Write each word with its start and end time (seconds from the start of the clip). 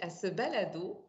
à 0.00 0.10
ce 0.10 0.26
balado 0.26 1.04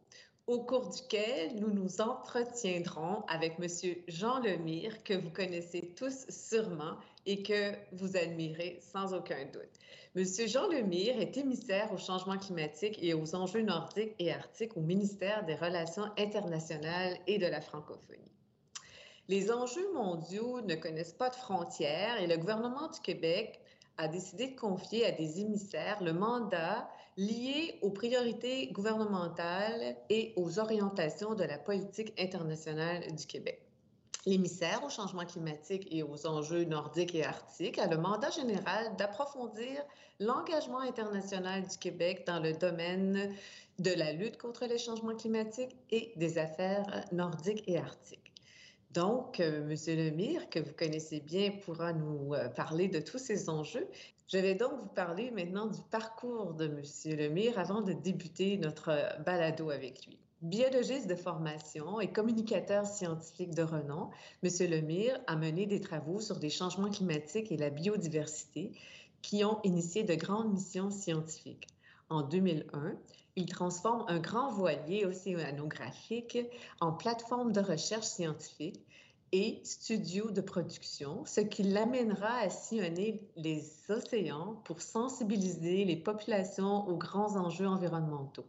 au 0.47 0.59
cours 0.59 0.89
duquel 0.89 1.55
nous 1.55 1.71
nous 1.71 2.01
entretiendrons 2.01 3.23
avec 3.29 3.53
M. 3.59 3.95
Jean 4.07 4.39
Lemire, 4.39 5.03
que 5.03 5.13
vous 5.13 5.29
connaissez 5.29 5.93
tous 5.95 6.25
sûrement 6.29 6.97
et 7.25 7.43
que 7.43 7.71
vous 7.93 8.17
admirez 8.17 8.79
sans 8.81 9.13
aucun 9.13 9.45
doute. 9.45 9.79
M. 10.15 10.25
Jean 10.47 10.67
Lemire 10.67 11.19
est 11.19 11.37
émissaire 11.37 11.91
au 11.93 11.97
changement 11.97 12.37
climatique 12.37 12.99
et 13.01 13.13
aux 13.13 13.35
enjeux 13.35 13.61
nordiques 13.61 14.15
et 14.19 14.31
arctiques 14.33 14.75
au 14.75 14.81
ministère 14.81 15.45
des 15.45 15.55
Relations 15.55 16.11
internationales 16.17 17.17
et 17.25 17.37
de 17.37 17.47
la 17.47 17.61
francophonie. 17.61 18.19
Les 19.29 19.51
enjeux 19.51 19.93
mondiaux 19.93 20.59
ne 20.61 20.75
connaissent 20.75 21.13
pas 21.13 21.29
de 21.29 21.35
frontières 21.35 22.21
et 22.21 22.27
le 22.27 22.37
gouvernement 22.37 22.89
du 22.89 22.99
Québec 22.99 23.61
a 23.97 24.09
décidé 24.09 24.47
de 24.47 24.59
confier 24.59 25.05
à 25.05 25.11
des 25.11 25.39
émissaires 25.39 26.03
le 26.03 26.11
mandat 26.11 26.89
lié 27.17 27.77
aux 27.81 27.91
priorités 27.91 28.67
gouvernementales 28.71 29.95
et 30.09 30.33
aux 30.35 30.59
orientations 30.59 31.35
de 31.35 31.43
la 31.43 31.57
politique 31.57 32.13
internationale 32.19 33.03
du 33.15 33.25
Québec. 33.25 33.61
L'émissaire 34.25 34.83
au 34.85 34.89
changement 34.89 35.25
climatique 35.25 35.85
et 35.91 36.01
aux 36.01 36.25
enjeux 36.25 36.63
nordiques 36.63 37.13
et 37.13 37.25
arctiques 37.25 37.77
a 37.77 37.87
le 37.87 37.97
mandat 37.97 38.29
général 38.29 38.95
d'approfondir 38.95 39.83
l'engagement 40.19 40.79
international 40.79 41.67
du 41.67 41.77
Québec 41.77 42.23
dans 42.25 42.39
le 42.39 42.53
domaine 42.53 43.35
de 43.79 43.91
la 43.91 44.13
lutte 44.13 44.37
contre 44.37 44.65
les 44.65 44.77
changements 44.77 45.15
climatiques 45.15 45.75
et 45.91 46.13
des 46.15 46.37
affaires 46.37 47.05
nordiques 47.11 47.63
et 47.67 47.77
arctiques. 47.77 48.33
Donc, 48.91 49.39
euh, 49.39 49.67
M. 49.67 49.75
Lemire, 49.97 50.49
que 50.49 50.59
vous 50.59 50.73
connaissez 50.73 51.19
bien, 51.19 51.51
pourra 51.65 51.93
nous 51.93 52.33
euh, 52.35 52.47
parler 52.49 52.87
de 52.87 52.99
tous 52.99 53.17
ces 53.17 53.49
enjeux. 53.49 53.87
Je 54.27 54.37
vais 54.37 54.55
donc 54.55 54.71
vous 54.81 54.89
parler 54.89 55.31
maintenant 55.31 55.67
du 55.67 55.81
parcours 55.91 56.53
de 56.53 56.65
M. 56.65 57.17
Lemire 57.17 57.59
avant 57.59 57.81
de 57.81 57.93
débuter 57.93 58.57
notre 58.57 58.91
balado 59.25 59.69
avec 59.69 60.05
lui. 60.05 60.17
Biologiste 60.41 61.07
de 61.07 61.15
formation 61.15 61.99
et 61.99 62.11
communicateur 62.11 62.85
scientifique 62.85 63.53
de 63.53 63.63
renom, 63.63 64.09
M. 64.43 64.49
Lemire 64.69 65.19
a 65.27 65.35
mené 65.35 65.65
des 65.65 65.79
travaux 65.81 66.19
sur 66.19 66.39
des 66.39 66.49
changements 66.49 66.89
climatiques 66.89 67.51
et 67.51 67.57
la 67.57 67.69
biodiversité 67.69 68.71
qui 69.21 69.45
ont 69.45 69.61
initié 69.63 70.03
de 70.03 70.15
grandes 70.15 70.53
missions 70.53 70.89
scientifiques 70.89 71.67
en 72.13 72.21
2001, 72.21 72.95
il 73.35 73.47
transforme 73.47 74.05
un 74.07 74.19
grand 74.19 74.51
voilier 74.51 75.05
océanographique 75.05 76.37
en 76.79 76.91
plateforme 76.91 77.51
de 77.51 77.59
recherche 77.59 78.05
scientifique 78.05 78.85
et 79.33 79.59
studio 79.63 80.29
de 80.29 80.41
production, 80.41 81.25
ce 81.25 81.41
qui 81.41 81.63
l'amènera 81.63 82.35
à 82.37 82.49
sillonner 82.51 83.19
les 83.35 83.63
océans 83.89 84.61
pour 84.63 84.79
sensibiliser 84.79 85.85
les 85.85 85.95
populations 85.95 86.87
aux 86.87 86.97
grands 86.97 87.35
enjeux 87.35 87.65
environnementaux. 87.67 88.45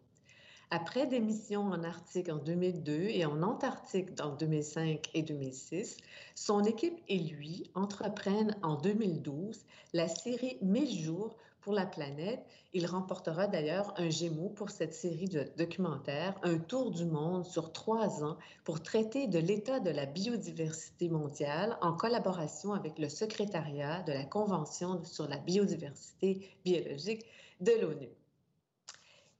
Après 0.71 1.07
des 1.07 1.21
missions 1.21 1.63
en 1.63 1.85
Arctique 1.85 2.29
en 2.29 2.37
2002 2.37 2.93
et 2.93 3.25
en 3.25 3.43
Antarctique 3.43 4.11
en 4.21 4.37
2005 4.37 5.09
et 5.15 5.23
2006, 5.23 5.97
son 6.35 6.63
équipe 6.65 7.01
et 7.09 7.19
lui 7.19 7.71
entreprennent 7.75 8.55
en 8.63 8.77
2012 8.77 9.65
la 9.95 10.07
série 10.07 10.59
1000 10.61 11.03
jours 11.03 11.35
pour 11.65 11.73
la 11.73 11.87
planète. 11.87 12.45
Il 12.75 12.87
remportera 12.87 13.47
d'ailleurs 13.47 13.95
un 13.97 14.11
Gémeaux 14.11 14.51
pour 14.51 14.69
cette 14.69 14.93
série 14.93 15.29
de 15.29 15.51
documentaires, 15.57 16.39
un 16.43 16.59
tour 16.59 16.91
du 16.91 17.07
monde 17.07 17.47
sur 17.47 17.73
trois 17.73 18.23
ans 18.23 18.37
pour 18.65 18.83
traiter 18.83 19.27
de 19.29 19.39
l'état 19.39 19.81
de 19.81 19.91
la 19.91 20.05
biodiversité 20.05 21.09
mondiale 21.09 21.79
en 21.81 21.95
collaboration 21.95 22.75
avec 22.75 22.99
le 22.99 23.09
secrétariat 23.09 24.03
de 24.03 24.13
la 24.13 24.25
Convention 24.25 25.03
sur 25.05 25.27
la 25.27 25.39
biodiversité 25.39 26.51
biologique 26.65 27.25
de 27.61 27.73
l'ONU. 27.81 28.11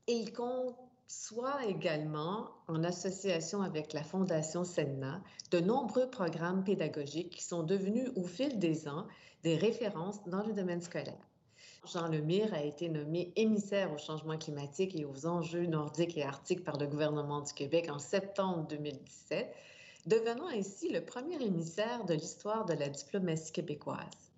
Il 0.07 0.33
compte 0.33 0.77
soit 1.07 1.67
également 1.67 2.49
en 2.69 2.83
association 2.85 3.61
avec 3.61 3.93
la 3.93 4.03
Fondation 4.03 4.65
Senna, 4.65 5.21
de 5.51 5.61
nombreux 5.61 6.09
programmes 6.09 6.65
pédagogiques 6.65 7.31
qui 7.31 7.45
sont 7.45 7.63
devenus 7.63 8.11
au 8.17 8.25
fil 8.25 8.59
des 8.59 8.89
ans 8.89 9.07
des 9.43 9.57
références 9.57 10.25
dans 10.27 10.43
le 10.43 10.55
domaine 10.55 10.81
scolaire. 10.81 11.21
Jean 11.87 12.09
Lemire 12.09 12.55
a 12.55 12.63
été 12.63 12.89
nommé 12.89 13.33
émissaire 13.37 13.93
au 13.93 13.99
changement 13.99 14.39
climatique 14.39 14.97
et 14.97 15.05
aux 15.05 15.27
enjeux 15.27 15.67
nordiques 15.67 16.17
et 16.17 16.23
arctiques 16.23 16.65
par 16.65 16.79
le 16.79 16.87
gouvernement 16.87 17.43
du 17.43 17.53
Québec 17.53 17.89
en 17.91 17.99
septembre 17.99 18.67
2017, 18.69 19.55
devenant 20.07 20.49
ainsi 20.49 20.91
le 20.91 21.05
premier 21.05 21.43
émissaire 21.43 22.05
de 22.07 22.15
l'histoire 22.15 22.65
de 22.65 22.73
la 22.73 22.89
diplomatie 22.89 23.53
québécoise. 23.53 24.33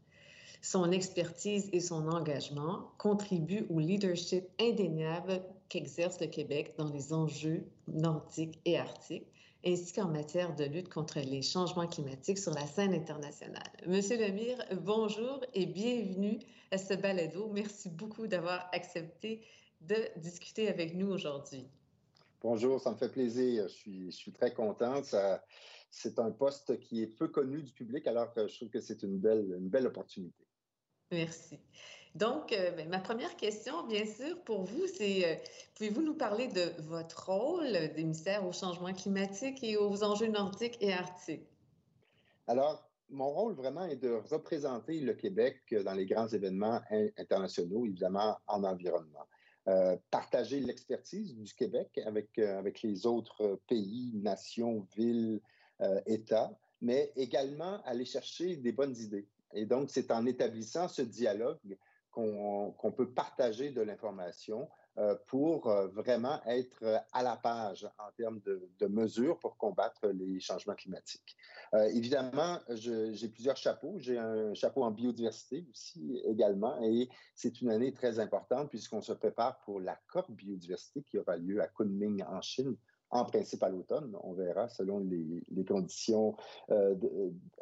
Son 0.61 0.91
expertise 0.91 1.69
et 1.73 1.81
son 1.81 2.09
engagement 2.09 2.91
contribuent 2.99 3.67
au 3.71 3.79
leadership 3.79 4.45
indéniable 4.61 5.41
qu'exerce 5.69 6.21
le 6.21 6.27
Québec 6.27 6.75
dans 6.77 6.89
les 6.89 7.13
enjeux 7.13 7.65
nordiques 7.87 8.59
et 8.65 8.77
arctiques, 8.77 9.29
ainsi 9.67 9.93
qu'en 9.93 10.09
matière 10.09 10.55
de 10.55 10.65
lutte 10.65 10.89
contre 10.89 11.19
les 11.19 11.43
changements 11.43 11.89
climatiques 11.89 12.39
sur 12.39 12.53
la 12.55 12.67
scène 12.67 12.95
internationale. 12.95 13.69
Monsieur 13.87 14.17
Lemire, 14.17 14.59
bonjour 14.83 15.45
et 15.55 15.67
bienvenue 15.67 16.39
à 16.71 16.79
ce 16.79 16.95
balado. 16.95 17.51
Merci 17.53 17.91
beaucoup 17.91 18.29
d'avoir 18.29 18.71
accepté 18.73 19.43
de 19.81 19.97
discuter 20.19 20.69
avec 20.69 20.95
nous 20.95 21.09
aujourd'hui. 21.09 21.67
Bonjour, 22.41 22.81
ça 22.81 22.93
me 22.93 22.97
fait 22.97 23.09
plaisir. 23.09 23.67
Je 23.67 23.75
suis, 23.75 24.11
je 24.13 24.17
suis 24.17 24.33
très 24.33 24.55
content. 24.55 25.03
C'est 25.91 26.19
un 26.21 26.31
poste 26.31 26.79
qui 26.79 27.03
est 27.03 27.09
peu 27.09 27.27
connu 27.27 27.61
du 27.61 27.73
public, 27.73 28.07
alors 28.07 28.33
que 28.33 28.47
je 28.47 28.55
trouve 28.55 28.69
que 28.69 28.81
c'est 28.81 29.03
une 29.03 29.19
belle, 29.19 29.57
une 29.59 29.69
belle 29.69 29.89
opportunité. 29.89 30.45
Merci. 31.11 31.59
Donc, 32.17 32.51
euh, 32.53 32.71
ben, 32.71 32.89
ma 32.89 32.99
première 32.99 33.37
question, 33.37 33.87
bien 33.87 34.07
sûr, 34.07 34.43
pour 34.45 34.63
vous, 34.63 34.87
c'est 34.87 35.27
euh, 35.27 35.35
pouvez-vous 35.75 36.01
nous 36.01 36.15
parler 36.15 36.49
de 36.49 36.73
votre 36.85 37.31
rôle 37.31 37.73
d'émissaire 37.95 38.47
au 38.47 38.53
changement 38.53 38.95
climatique 38.95 39.63
et 39.63 39.77
aux 39.77 40.03
enjeux 40.03 40.29
nordiques 40.29 40.79
et 40.81 40.95
arctiques? 40.95 41.47
Alors, 42.47 42.89
mon 43.11 43.29
rôle 43.29 43.53
vraiment 43.53 43.85
est 43.85 43.97
de 43.97 44.19
représenter 44.31 45.01
le 45.01 45.13
Québec 45.13 45.59
dans 45.85 45.93
les 45.93 46.07
grands 46.07 46.29
événements 46.29 46.81
internationaux, 47.19 47.85
évidemment 47.85 48.39
en 48.47 48.65
environnement. 48.65 49.27
Euh, 49.69 49.97
partager 50.11 50.61
l'expertise 50.61 51.37
du 51.37 51.53
Québec 51.53 52.01
avec, 52.07 52.39
avec 52.39 52.81
les 52.81 53.05
autres 53.05 53.61
pays, 53.69 54.13
nations, 54.15 54.87
villes, 54.97 55.41
États, 56.07 56.59
mais 56.81 57.13
également 57.17 57.83
aller 57.85 58.07
chercher 58.07 58.57
des 58.57 58.73
bonnes 58.73 58.97
idées 58.97 59.29
et 59.57 59.65
donc, 59.65 59.91
c'est 59.91 60.11
en 60.11 60.27
établissant 60.27 60.87
ce 60.87 61.03
dialogue 61.03 61.79
qu'on 62.17 62.93
peut 62.93 63.11
partager 63.11 63.71
de 63.71 63.83
l'information 63.83 64.69
euh, 64.99 65.15
pour 65.27 65.67
euh, 65.67 65.89
vraiment 65.89 66.41
être 66.47 66.83
à 67.13 67.23
la 67.23 67.37
page 67.37 67.87
en 67.99 68.11
termes 68.17 68.41
de, 68.41 68.87
mesures 68.87 69.39
pour 69.39 69.59
combattre 69.59 70.09
les 70.09 70.41
changements 70.41 70.75
climatiques. 70.75 71.37
Euh, 71.75 71.85
évidemment, 71.89 72.59
j'ai 72.71 73.29
plusieurs 73.29 73.59
chapeaux. 73.59 73.97
J'ai 73.99 74.17
un 74.17 74.55
chapeau 74.55 74.85
en 74.85 74.91
biodiversité 74.91 75.67
aussi 75.71 76.23
également, 76.25 76.81
et 76.83 77.11
c'est 77.35 77.61
une 77.61 77.71
année 77.71 77.93
très 77.93 78.19
importante 78.19 78.71
puisqu'on 78.71 79.03
se 79.03 79.13
prépare 79.13 79.59
pour 79.61 79.81
la 79.81 79.99
COP 80.11 80.31
biodiversité 80.31 81.03
qui 81.03 81.19
aura 81.19 81.37
lieu 81.37 81.61
à 81.61 81.67
Kunming 81.67 82.25
en 82.25 82.41
Chine 82.41 82.77
en 83.11 83.27
principe 83.27 83.63
à 83.63 83.69
l'automne. 83.69 84.17
On 84.23 84.33
verra 84.33 84.69
selon 84.69 85.01
les, 85.01 85.65
conditions 85.67 86.37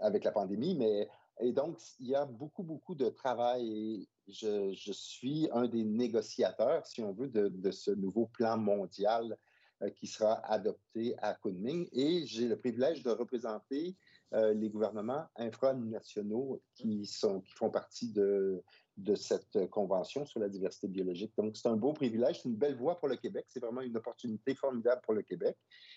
avec 0.00 0.22
la 0.22 0.30
pandémie, 0.30 0.76
mais 0.76 1.08
et 1.40 1.52
donc, 1.52 1.78
il 1.98 2.08
y 2.08 2.14
a 2.14 2.24
beaucoup, 2.24 2.62
beaucoup 2.62 2.94
de 2.94 3.08
travail 3.08 3.68
et 3.70 4.08
je, 4.28 4.92
suis 4.92 5.48
un 5.52 5.66
des 5.66 5.84
négociateurs, 5.84 6.86
si 6.86 7.02
on 7.02 7.12
veut, 7.12 7.28
de, 7.28 7.70
ce 7.70 7.90
nouveau 7.90 8.26
plan 8.26 8.56
mondial 8.56 9.36
euh, 9.82 9.90
qui 9.90 10.06
sera 10.06 10.34
adopté 10.46 11.14
à 11.18 11.34
Kunming. 11.34 11.88
Et 11.92 12.24
j'ai 12.26 12.46
le 12.46 12.56
privilège 12.56 13.02
de 13.02 13.10
représenter 13.10 13.96
euh, 14.32 14.54
les 14.54 14.70
gouvernements 14.70 15.26
infranationaux 15.36 16.62
qui, 16.74 17.04
sont, 17.06 17.40
qui 17.40 17.52
font 17.52 17.70
partie 17.70 18.12
de, 18.12 18.62
de 18.96 19.14
cette 19.14 19.68
convention 19.70 20.24
sur 20.24 20.40
la 20.40 20.48
diversité 20.48 20.86
biologique. 20.86 21.32
Donc, 21.36 21.56
c'est 21.56 21.68
un 21.68 21.76
beau 21.76 21.92
privilège, 21.92 22.42
c'est 22.42 22.48
une 22.48 22.56
belle 22.56 22.76
voie 22.76 22.98
pour 22.98 23.08
le 23.08 23.16
Québec, 23.16 23.46
c'est 23.48 23.60
vraiment 23.60 23.80
une 23.80 23.96
opportunité 23.96 24.54
formidable 24.54 25.00
pour 25.02 25.14
le 25.14 25.22
Québec. 25.22 25.56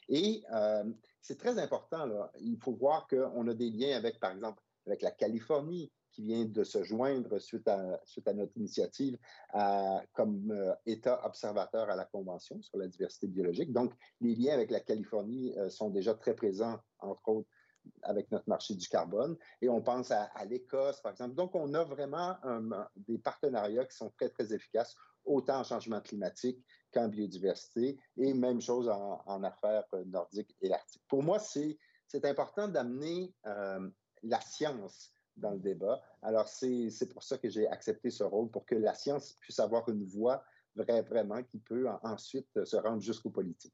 Et 0.09 0.43
euh, 0.53 0.83
c'est 1.21 1.37
très 1.37 1.59
important, 1.59 2.05
là. 2.05 2.31
il 2.39 2.57
faut 2.57 2.73
voir 2.73 3.07
qu'on 3.07 3.47
a 3.47 3.53
des 3.53 3.69
liens 3.69 3.95
avec, 3.95 4.19
par 4.19 4.31
exemple, 4.31 4.61
avec 4.87 5.01
la 5.01 5.11
Californie 5.11 5.91
qui 6.17 6.23
vient 6.23 6.45
de 6.45 6.63
se 6.63 6.81
joindre 6.81 7.37
suite 7.37 7.67
à, 7.67 8.01
suite 8.05 8.27
à 8.27 8.33
notre 8.33 8.57
initiative 8.57 9.17
comme 10.13 10.51
euh, 10.51 10.73
État 10.87 11.23
observateur 11.23 11.89
à 11.91 11.95
la 11.95 12.05
Convention 12.05 12.59
sur 12.63 12.79
la 12.79 12.87
diversité 12.87 13.27
biologique. 13.27 13.71
Donc, 13.71 13.93
les 14.19 14.33
liens 14.33 14.55
avec 14.55 14.71
la 14.71 14.79
Californie 14.79 15.55
euh, 15.57 15.69
sont 15.69 15.91
déjà 15.91 16.15
très 16.15 16.33
présents, 16.33 16.79
entre 16.99 17.29
autres, 17.29 17.49
avec 18.01 18.31
notre 18.31 18.49
marché 18.49 18.73
du 18.73 18.87
carbone. 18.87 19.37
Et 19.61 19.69
on 19.69 19.81
pense 19.81 20.09
à, 20.09 20.29
l'Écosse, 20.45 20.99
par 21.01 21.11
exemple. 21.11 21.35
Donc, 21.35 21.53
on 21.53 21.73
a 21.75 21.83
vraiment 21.83 22.35
des 22.95 23.17
partenariats 23.17 23.85
qui 23.85 23.95
sont 23.95 24.09
très, 24.17 24.29
très 24.29 24.53
efficaces, 24.53 24.95
autant 25.23 25.59
en 25.59 25.63
changement 25.63 26.01
climatique 26.01 26.61
qu'en 26.91 27.07
biodiversité, 27.07 27.97
et 28.17 28.33
même 28.33 28.59
chose 28.59 28.89
en, 28.89 29.43
affaires 29.43 29.85
nordiques 30.07 30.55
et 30.61 30.73
arctiques. 30.73 31.03
Pour 31.07 31.23
moi, 31.23 31.39
c'est 31.39 32.25
important 32.25 32.67
d'amener 32.67 33.33
euh, 33.45 33.89
la 34.23 34.41
science 34.41 35.11
dans 35.35 35.51
le 35.51 35.59
débat. 35.59 36.01
Alors, 36.21 36.47
c'est 36.47 37.09
pour 37.13 37.23
ça 37.23 37.37
que 37.37 37.49
j'ai 37.49 37.67
accepté 37.67 38.09
ce 38.09 38.23
rôle, 38.23 38.49
pour 38.49 38.65
que 38.65 38.75
la 38.75 38.93
science 38.93 39.37
puisse 39.39 39.59
avoir 39.59 39.87
une 39.89 40.03
voix 40.03 40.43
vraiment 40.75 41.41
qui 41.43 41.57
peut 41.57 41.87
ensuite 42.03 42.63
se 42.65 42.75
rendre 42.75 43.01
jusqu'aux 43.01 43.31
politiques. 43.31 43.73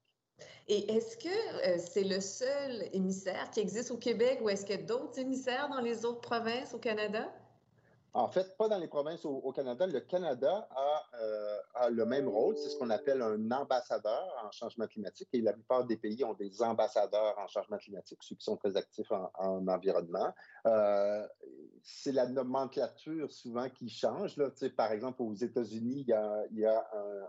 Et 0.68 0.92
est-ce 0.92 1.18
que 1.18 1.78
c'est 1.80 2.04
le 2.04 2.20
seul 2.22 2.90
émissaire 2.94 3.50
qui 3.52 3.60
existe 3.60 3.92
au 3.92 3.98
Québec 3.98 4.40
ou 4.42 4.50
est-ce 4.50 4.66
qu'il 4.66 4.80
y 4.80 4.80
a 4.80 4.84
d'autres 4.84 5.20
émissaires 5.20 5.70
dans 5.70 5.82
les 5.82 6.06
autres 6.06 6.22
provinces 6.22 6.74
au 6.74 6.80
Canada? 6.80 7.32
En 8.16 8.30
fait, 8.30 8.56
pas 8.58 8.70
dans 8.70 8.78
les 8.78 8.88
provinces 8.88 9.26
au, 9.26 9.52
Canada. 9.52 9.88
Le 9.88 10.00
Canada 10.00 10.70
euh, 11.20 11.58
a, 11.74 11.90
le 11.90 12.06
même 12.06 12.28
rôle. 12.28 12.56
C'est 12.58 12.70
ce 12.70 12.78
qu'on 12.78 12.92
appelle 12.92 13.24
un 13.24 13.52
ambassadeur 13.52 14.32
en 14.46 14.52
changement 14.52 14.86
climatique. 14.86 15.30
Et 15.34 15.42
la 15.42 15.54
plupart 15.54 15.84
des 15.86 15.98
pays 15.98 16.24
ont 16.24 16.36
des 16.36 16.62
ambassadeurs 16.62 17.36
en 17.40 17.48
changement 17.48 17.78
climatique, 17.78 18.20
ceux 18.22 18.36
qui 18.36 18.44
sont 18.44 18.56
très 18.56 18.78
actifs 18.78 19.12
en, 19.12 19.68
environnement. 19.68 20.32
Euh, 20.68 21.28
c'est 21.82 22.12
la 22.12 22.28
nomenclature 22.28 23.32
souvent 23.32 23.68
qui 23.70 23.90
change. 23.90 24.38
Là. 24.38 24.52
par 24.78 24.92
exemple, 24.92 25.24
aux 25.24 25.34
États-Unis, 25.34 26.06
il 26.52 26.60
y 26.60 26.66
a, 26.66 26.88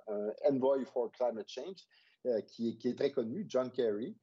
un, 0.09 0.33
Envoy 0.51 0.85
for 0.85 1.11
Climate 1.13 1.49
Change 1.49 1.79
euh, 2.27 2.43
qui, 2.43 2.69
est, 2.69 2.77
qui, 2.77 2.89
est, 2.89 2.95
très 2.95 3.11
connu, 3.11 3.47
John 3.49 3.71
Kerry. 3.71 4.15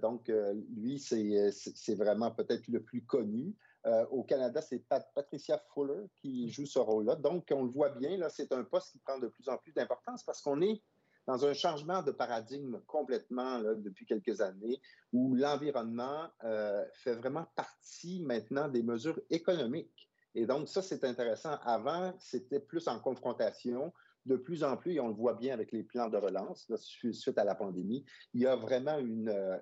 donc, 0.00 0.32
lui, 0.74 0.98
c'est 0.98 1.94
vraiment 1.94 2.30
peut-être 2.30 2.66
le 2.68 2.82
plus 2.82 3.04
connu. 3.04 3.54
Euh, 3.88 4.04
au 4.10 4.22
Canada, 4.22 4.60
c'est 4.60 4.84
Patricia 5.14 5.58
Fuller 5.72 6.04
qui 6.20 6.50
joue 6.50 6.66
ce 6.66 6.78
rôle-là. 6.78 7.16
Donc, 7.16 7.46
on 7.50 7.62
le 7.62 7.70
voit 7.70 7.88
bien, 7.88 8.18
là, 8.18 8.28
c'est 8.28 8.52
un 8.52 8.62
poste 8.62 8.92
qui 8.92 8.98
prend 8.98 9.18
de 9.18 9.28
plus 9.28 9.48
en 9.48 9.56
plus 9.56 9.72
d'importance 9.72 10.22
parce 10.22 10.42
qu'on 10.42 10.60
est 10.60 10.82
dans 11.26 11.46
un 11.46 11.54
changement 11.54 12.02
de 12.02 12.10
paradigme 12.10 12.80
complètement 12.86 13.60
depuis 13.76 14.04
quelques 14.04 14.42
années 14.42 14.80
où 15.12 15.34
l'environnement 15.34 16.28
euh, 16.44 16.84
fait 16.92 17.14
vraiment 17.14 17.46
partie 17.56 18.20
maintenant 18.20 18.68
des 18.68 18.82
mesures 18.82 19.20
économiques. 19.30 20.10
Et 20.34 20.44
donc, 20.44 20.68
ça, 20.68 20.82
c'est 20.82 21.04
intéressant. 21.04 21.56
Avant, 21.62 22.12
c'était 22.18 22.60
plus 22.60 22.88
en 22.88 22.98
confrontation 22.98 23.92
de 24.28 24.36
plus 24.36 24.62
en 24.62 24.76
plus, 24.76 24.94
et 24.94 25.00
on 25.00 25.08
le 25.08 25.14
voit 25.14 25.34
bien 25.34 25.54
avec 25.54 25.72
les 25.72 25.82
plans 25.82 26.08
de 26.08 26.16
relance 26.16 26.70
suite 26.76 27.38
à 27.38 27.44
la 27.44 27.54
pandémie, 27.54 28.04
il 28.34 28.42
y 28.42 28.46
a 28.46 28.54
vraiment 28.54 28.98
une, 28.98 29.28
euh, 29.30 29.58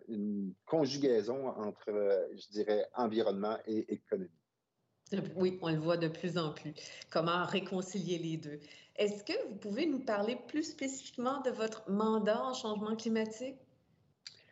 conjugaison 0.67 1.49
entre, 1.49 1.91
euh, 1.91 2.27
je 2.35 2.49
dirais, 2.51 2.87
environnement 2.95 3.57
et 3.67 3.93
économie. 3.95 4.31
Oui, 5.37 5.59
on 5.63 5.71
le 5.71 5.79
voit 5.79 5.97
de 5.97 6.09
plus 6.09 6.37
en 6.37 6.53
plus. 6.53 6.75
Comment 7.11 7.45
réconcilier 7.45 8.19
les 8.19 8.37
deux? 8.37 8.59
Est-ce 8.97 9.23
que 9.23 9.49
vous 9.49 9.55
pouvez 9.55 9.87
nous 9.87 10.01
parler 10.01 10.37
plus 10.49 10.65
spécifiquement 10.65 11.41
de 11.43 11.51
votre 11.51 11.89
mandat 11.89 12.43
en 12.43 12.55
changement 12.55 12.97
climatique? 12.97 13.57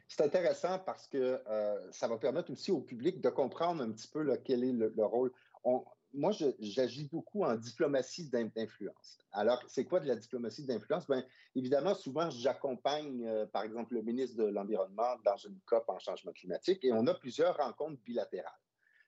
C'est 0.06 0.22
intéressant 0.22 0.78
parce 0.78 1.08
que 1.08 1.40
euh, 1.48 1.90
ça 1.90 2.06
va 2.06 2.18
permettre 2.18 2.52
aussi 2.52 2.70
au 2.70 2.80
public 2.80 3.20
de 3.20 3.30
comprendre 3.30 3.82
un 3.82 3.90
petit 3.90 4.06
peu 4.06 4.24
quel 4.44 4.62
est 4.62 4.72
le, 4.72 5.04
rôle. 5.04 5.32
On, 5.64 5.82
moi, 6.14 6.32
j'agis 6.60 7.04
beaucoup 7.04 7.44
en 7.44 7.56
diplomatie 7.56 8.28
d'influence. 8.28 9.18
Alors, 9.32 9.62
c'est 9.68 9.84
quoi 9.84 10.00
de 10.00 10.06
la 10.06 10.16
diplomatie 10.16 10.64
d'influence? 10.64 11.06
Bien, 11.06 11.24
évidemment, 11.54 11.94
souvent, 11.94 12.30
j'accompagne, 12.30 13.26
euh, 13.26 13.46
par 13.46 13.62
exemple, 13.62 13.94
le 13.94 14.02
ministre 14.02 14.36
de 14.36 14.44
l'Environnement 14.44 15.16
dans 15.24 15.36
une 15.36 15.58
COP 15.66 15.88
en 15.88 15.98
changement 15.98 16.32
climatique 16.32 16.84
et 16.84 16.92
on 16.92 17.06
a 17.06 17.14
plusieurs 17.14 17.56
rencontres 17.56 18.00
bilatérales. 18.02 18.52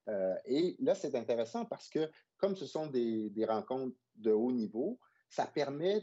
Euh, 0.09 0.35
et 0.45 0.77
là, 0.81 0.95
c'est 0.95 1.15
intéressant 1.15 1.65
parce 1.65 1.89
que, 1.89 2.11
comme 2.39 2.57
ce 2.57 2.67
sont 2.67 2.87
des, 2.87 3.33
rencontres 3.49 3.97
de 4.17 4.33
haut 4.33 4.53
niveau, 4.53 4.99
ça 5.29 5.47
permet 5.47 6.03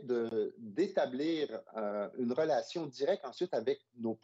d'établir 0.57 1.61
euh, 1.77 2.09
une 2.17 2.33
relation 2.33 2.85
directe 2.85 3.23
ensuite 3.25 3.53
avec 3.53 3.79
nos, 3.95 4.17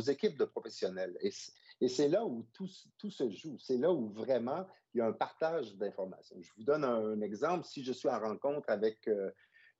équipes 0.00 0.36
de 0.36 0.44
professionnels. 0.44 1.16
Et 1.80 1.88
c'est 1.88 2.08
là 2.08 2.24
où 2.24 2.46
tout, 2.52 2.68
tout 2.98 3.10
se 3.10 3.28
joue. 3.30 3.58
C'est 3.58 3.76
là 3.76 3.92
où 3.92 4.08
vraiment 4.08 4.66
il 4.94 4.98
y 4.98 5.00
a 5.00 5.06
un 5.06 5.12
partage 5.12 5.76
d'informations. 5.76 6.36
Je 6.40 6.50
vous 6.56 6.64
donne 6.64 6.84
un, 6.84 7.20
exemple. 7.20 7.64
Si 7.64 7.84
je 7.84 7.92
suis 7.92 8.08
en 8.08 8.18
rencontre 8.18 8.70
avec 8.70 9.06
euh, 9.08 9.30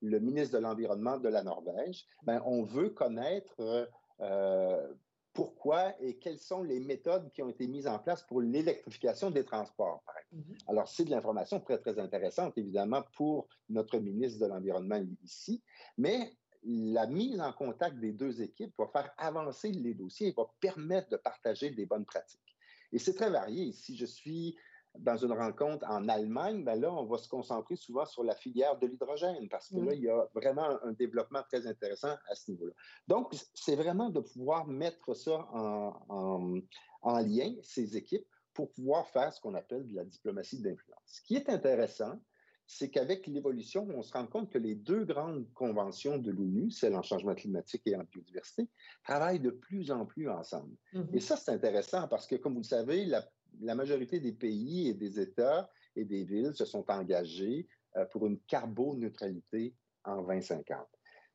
le 0.03 0.19
ministre 0.19 0.59
de 0.59 0.63
l'Environnement 0.63 1.19
de 1.19 1.29
la 1.29 1.43
Norvège, 1.43 2.05
ben, 2.23 2.43
on 2.45 2.63
veut 2.63 2.91
connaître 2.91 3.89
euh, 4.21 4.95
pourquoi 5.33 5.95
et 6.01 6.17
quelles 6.17 6.39
sont 6.39 6.63
les 6.63 6.81
méthodes 6.81 7.31
qui 7.33 7.43
ont 7.43 7.49
été 7.49 7.67
mises 7.67 7.87
en 7.87 7.99
place 7.99 8.23
pour 8.23 8.41
l'électrification 8.43 9.31
des 9.31 9.45
transports, 9.45 10.03
par 10.05 10.17
exemple. 10.19 10.51
Mm-hmm. 10.51 10.71
Alors, 10.71 10.89
c'est 10.89 11.05
de 11.05 11.11
l'information 11.11 11.61
très, 11.61 11.79
très 11.79 11.99
intéressante, 11.99 12.57
évidemment, 12.59 13.03
pour 13.17 13.49
notre 13.69 13.99
ministre 13.99 14.41
de 14.41 14.47
l'Environnement 14.47 15.03
ici, 15.23 15.63
mais 15.97 16.37
la 16.67 17.07
mise 17.07 17.41
en 17.41 17.53
contact 17.53 17.99
des 17.99 18.13
deux 18.13 18.43
équipes 18.43 18.75
va 18.77 18.87
faire 18.89 19.13
avancer 19.19 19.71
les 19.71 19.95
dossiers 19.95 20.29
et 20.29 20.35
va 20.37 20.51
permettre 20.61 21.09
de 21.11 21.17
partager 21.17 21.71
des 21.71 21.87
bonnes 21.87 22.05
pratiques. 22.05 22.57
Et 22.93 22.99
c'est 22.99 23.15
très 23.15 23.31
varié. 23.31 23.73
Si 23.73 23.97
je 23.97 24.07
suis 24.07 24.57
dans 24.99 25.17
une 25.17 25.33
rencontre 25.33 25.87
en 25.89 26.09
Allemagne, 26.09 26.65
ben 26.65 26.81
là, 26.81 26.93
on 26.93 27.05
va 27.05 27.19
se 27.19 27.29
concentrer 27.29 27.77
souvent 27.77 28.07
sur 28.07 28.25
la 28.25 28.35
filière 28.35 28.79
de 28.79 28.87
l'hydrogène 28.87 29.49
parce 29.49 29.69
que 29.69 29.77
là, 29.77 29.93
il 29.93 30.03
y 30.03 30.09
a 30.09 30.27
vraiment 30.35 30.83
un 30.83 30.93
développement 30.93 31.43
très 31.43 31.67
intéressant 31.67 32.15
à 32.29 32.35
ce 32.35 32.51
niveau-là. 32.51 32.73
Donc, 33.07 33.35
c'est 33.55 33.77
vraiment 33.77 34.11
de 34.11 34.21
pouvoir 34.21 34.67
mettre 34.67 35.15
ça 35.15 35.47
en, 35.53 36.61
en, 37.03 37.19
lien, 37.21 37.55
ces 37.63 37.97
équipes, 37.97 38.27
pour 38.55 38.73
pouvoir 38.73 39.07
faire 39.09 39.33
ce 39.33 39.41
qu'on 39.41 39.55
appelle 39.55 39.87
de 39.87 39.95
la 39.95 40.05
diplomatie 40.05 40.61
d'influence. 40.61 41.03
Ce 41.05 41.21
qui 41.21 41.37
est 41.37 41.49
intéressant, 41.51 42.19
c'est 42.67 42.91
qu'avec 42.91 43.27
l'évolution, 43.27 43.87
on 43.95 44.03
se 44.03 44.13
rend 44.13 44.27
compte 44.27 44.51
que 44.51 44.59
les 44.59 44.75
deux 44.75 45.05
grandes 45.05 45.47
conventions 45.55 46.19
de 46.19 46.33
l'ONU, 46.33 46.71
celle 46.71 46.97
en 46.97 47.03
changement 47.03 47.35
climatique 47.35 47.83
et 47.87 47.97
en 47.97 48.03
biodiversité, 48.05 48.69
travaillent 49.05 49.41
de 49.41 49.51
plus 49.51 49.91
en 49.91 50.05
plus 50.05 50.29
ensemble. 50.29 50.75
Mm-hmm. 50.93 51.15
Et 51.15 51.21
ça, 51.21 51.37
c'est 51.37 51.53
intéressant 51.53 52.09
parce 52.09 52.27
que, 52.27 52.35
comme 52.37 52.55
vous 52.55 52.61
le 52.61 52.65
savez, 52.65 53.05
la, 53.05 53.75
majorité 53.75 54.19
des 54.19 54.33
pays 54.33 54.89
et 54.89 54.95
des 54.95 55.21
États 55.21 55.71
et 55.95 56.05
des 56.05 56.25
villes 56.25 56.55
se 56.55 56.65
sont 56.65 56.85
engagés 56.91 57.69
euh, 57.97 58.05
pour 58.07 58.27
une 58.27 58.39
carboneutralité 58.41 59.75
en 60.05 60.23
2050. 60.23 60.87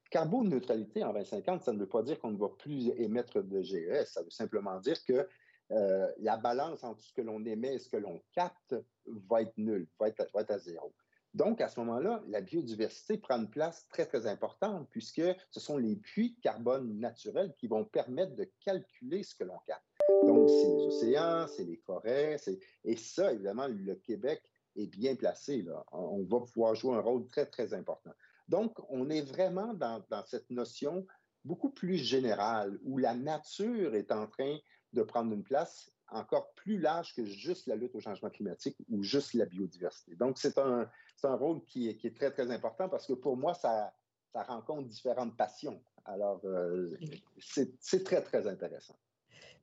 Carboneutralité 0.10 1.04
en 1.04 1.14
2050, 1.14 1.64
ça 1.64 1.72
ne 1.72 1.80
veut 1.80 1.88
pas 1.88 2.04
dire 2.04 2.20
qu'on 2.20 2.32
ne 2.32 2.38
va 2.38 2.50
plus 2.50 2.90
émettre 2.98 3.42
de 3.42 3.62
GES, 3.62 4.06
ça 4.06 4.22
veut 4.22 4.30
simplement 4.30 4.78
dire 4.82 4.98
que 5.06 5.26
euh, 5.72 6.12
la 6.18 6.36
balance 6.36 6.84
entre 6.84 7.02
ce 7.02 7.14
que 7.14 7.22
l'on 7.22 7.46
émet 7.46 7.76
et 7.76 7.80
ce 7.80 7.88
que 7.88 7.96
l'on 7.96 8.22
capte 8.34 8.76
va 9.06 9.42
être 9.44 9.58
nulle, 9.58 9.88
va 9.98 10.10
être, 10.10 10.30
va 10.34 10.42
être 10.42 10.52
à 10.52 10.60
zéro. 10.60 10.94
Donc, 11.34 11.62
à 11.62 11.70
ce 11.70 11.80
moment-là, 11.80 12.22
la 12.28 12.42
biodiversité 12.42 13.18
prend 13.18 13.38
une 13.38 13.50
place 13.50 13.88
très, 13.88 14.06
très 14.06 14.28
importante 14.28 14.88
puisque 14.92 15.22
ce 15.50 15.60
sont 15.60 15.78
les 15.78 15.96
puits 15.96 16.36
de 16.36 16.42
carbone 16.42 17.00
naturels 17.00 17.54
qui 17.58 17.68
vont 17.68 17.86
permettre 17.86 18.36
de 18.36 18.50
calculer 18.66 19.24
ce 19.24 19.36
que 19.36 19.46
l'on 19.46 19.60
capte. 19.66 19.86
Donc, 20.24 20.50
c'est 20.50 20.68
les 20.68 20.88
océans, 20.88 21.48
c'est 21.48 21.64
les 21.64 21.78
forêts, 21.78 22.38
et 22.84 22.98
ça, 22.98 23.32
évidemment, 23.32 23.68
le 23.68 23.96
Québec 23.96 24.44
est 24.76 24.88
bien 24.88 25.16
placé. 25.16 25.66
On 25.92 26.24
va 26.24 26.42
pouvoir 26.42 26.76
jouer 26.76 26.96
un 26.96 27.02
rôle 27.02 27.26
très, 27.28 27.46
très 27.46 27.74
important. 27.74 28.12
Donc, 28.50 28.78
on 28.90 29.10
est 29.10 29.22
vraiment 29.22 29.74
dans 29.74 30.04
cette 30.26 30.50
notion 30.50 31.08
beaucoup 31.46 31.72
plus 31.72 31.98
générale 31.98 32.78
où 32.84 32.98
la 32.98 33.16
nature 33.16 33.96
est 33.96 34.12
en 34.12 34.28
train 34.28 34.58
de 34.94 35.02
prendre 35.02 35.34
une 35.34 35.44
place 35.44 35.92
encore 36.12 36.54
plus 36.54 36.78
large 36.78 37.16
que 37.16 37.26
juste 37.26 37.68
la 37.68 37.76
lutte 37.76 37.96
au 37.96 38.00
changement 38.00 38.30
climatique 38.30 38.76
ou 38.90 39.02
juste 39.04 39.34
la 39.34 39.46
biodiversité. 39.46 40.16
Donc, 40.16 40.38
c'est 40.38 40.58
un, 40.58 40.90
un 41.24 41.36
rôle 41.36 41.64
qui 41.66 41.90
est, 41.90 41.98
qui 41.98 42.08
est, 42.08 42.16
très, 42.16 42.32
très 42.32 42.52
important 42.52 42.90
parce 42.90 43.08
que 43.08 43.14
pour 43.14 43.38
moi, 43.38 43.54
ça, 43.54 43.94
ça 44.34 44.44
rencontre 44.44 44.88
différentes 44.88 45.36
passions. 45.38 45.82
Alors, 46.06 46.42
euh, 46.46 46.98
c'est 47.40 48.04
très, 48.04 48.22
très 48.22 48.48
intéressant. 48.48 48.96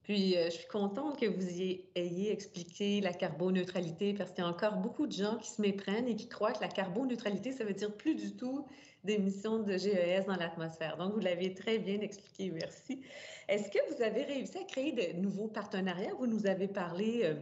Puis, 0.02 0.38
euh, 0.38 0.46
je 0.46 0.56
suis 0.56 0.68
contente 0.68 1.20
que 1.20 1.26
vous 1.26 1.48
ayez 1.50 2.32
expliqué 2.32 3.00
la 3.02 3.12
carboneutralité 3.12 4.14
parce 4.14 4.30
qu'il 4.30 4.42
y 4.42 4.46
a 4.46 4.50
encore 4.50 4.76
beaucoup 4.76 5.06
de 5.06 5.12
gens 5.12 5.36
qui 5.36 5.50
se 5.50 5.60
méprennent 5.60 6.08
et 6.08 6.16
qui 6.16 6.28
croient 6.28 6.52
que 6.52 6.62
la 6.62 6.68
carboneutralité, 6.68 7.52
ça 7.52 7.64
veut 7.64 7.74
dire 7.74 7.94
plus 7.94 8.14
du 8.14 8.34
tout 8.34 8.66
d'émissions 9.04 9.60
de 9.60 9.76
GES 9.76 10.26
dans 10.26 10.36
l'atmosphère. 10.36 10.96
Donc, 10.96 11.14
vous 11.14 11.20
l'avez 11.20 11.54
très 11.54 11.78
bien 11.78 12.00
expliqué. 12.00 12.50
Merci. 12.50 13.02
Est-ce 13.48 13.70
que 13.70 13.94
vous 13.94 14.02
avez 14.02 14.24
réussi 14.24 14.58
à 14.58 14.64
créer 14.64 14.92
de 14.92 15.20
nouveaux 15.20 15.48
partenariats? 15.48 16.12
Vous 16.18 16.26
nous 16.26 16.46
avez 16.46 16.68
parlé 16.68 17.20
euh, 17.24 17.34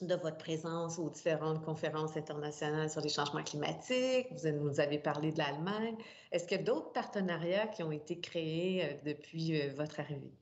de 0.00 0.14
votre 0.14 0.38
présence 0.38 0.98
aux 0.98 1.10
différentes 1.10 1.64
conférences 1.64 2.16
internationales 2.16 2.90
sur 2.90 3.00
les 3.00 3.08
changements 3.08 3.42
climatiques. 3.42 4.28
Vous 4.32 4.50
nous 4.50 4.80
avez 4.80 4.98
parlé 4.98 5.32
de 5.32 5.38
l'Allemagne. 5.38 5.96
Est-ce 6.30 6.46
qu'il 6.46 6.58
y 6.58 6.60
a 6.60 6.64
d'autres 6.64 6.92
partenariats 6.92 7.66
qui 7.68 7.82
ont 7.82 7.92
été 7.92 8.20
créés 8.20 8.84
euh, 8.84 8.94
depuis 9.04 9.60
euh, 9.60 9.72
votre 9.74 9.98
arrivée? 10.00 10.32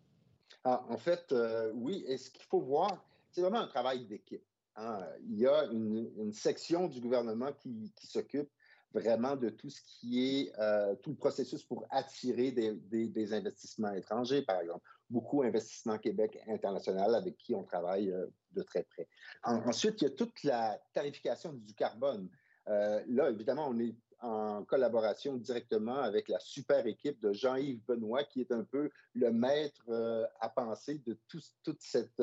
Ah, 0.64 0.84
en 0.90 0.98
fait, 0.98 1.34
oui. 1.74 2.04
Et 2.06 2.18
ce 2.18 2.30
qu'il 2.30 2.44
faut 2.44 2.60
voir, 2.60 3.02
c'est 3.30 3.40
vraiment 3.40 3.60
un 3.60 3.66
travail 3.66 4.04
d'équipe. 4.04 4.44
Hein. 4.76 4.98
Il 5.26 5.38
y 5.38 5.46
a 5.46 5.64
une, 5.72 6.32
section 6.32 6.86
du 6.86 7.00
gouvernement 7.00 7.52
qui, 7.52 7.90
qui 7.96 8.06
s'occupe 8.06 8.50
vraiment 8.92 9.36
de 9.36 9.48
tout 9.50 9.70
ce 9.70 9.80
qui 9.82 10.28
est 10.28 10.52
euh, 10.58 10.94
tout 10.96 11.10
le 11.10 11.16
processus 11.16 11.62
pour 11.62 11.86
attirer 11.90 12.50
des, 12.50 13.32
investissements 13.32 13.92
étrangers, 13.92 14.42
par 14.42 14.60
exemple. 14.60 14.84
Beaucoup 15.08 15.42
Investissement 15.42 15.98
Québec 15.98 16.38
international 16.46 17.14
avec 17.14 17.36
qui 17.36 17.54
on 17.54 17.64
travaille 17.64 18.10
euh, 18.10 18.26
de 18.52 18.62
très 18.62 18.84
près. 18.84 19.08
ensuite, 19.44 20.00
il 20.02 20.04
y 20.04 20.06
a 20.08 20.10
toute 20.10 20.42
la 20.44 20.80
tarification 20.92 21.52
du 21.52 21.74
carbone. 21.74 22.28
Euh, 22.68 23.02
là, 23.08 23.30
évidemment, 23.30 23.68
on 23.68 23.78
est 23.78 23.94
en 24.20 24.64
collaboration 24.64 25.36
directement 25.36 25.96
avec 25.96 26.28
la 26.28 26.38
super 26.38 26.86
équipe 26.86 27.20
de 27.20 27.32
Jean-Yves 27.32 27.80
Benoît, 27.86 28.22
qui 28.24 28.42
est 28.42 28.52
un 28.52 28.64
peu 28.64 28.90
le 29.14 29.32
maître 29.32 29.82
à 30.40 30.48
penser 30.50 31.00
de 31.06 31.18
tout, 31.26 31.40
toute 31.62 31.80
cette, 31.80 32.22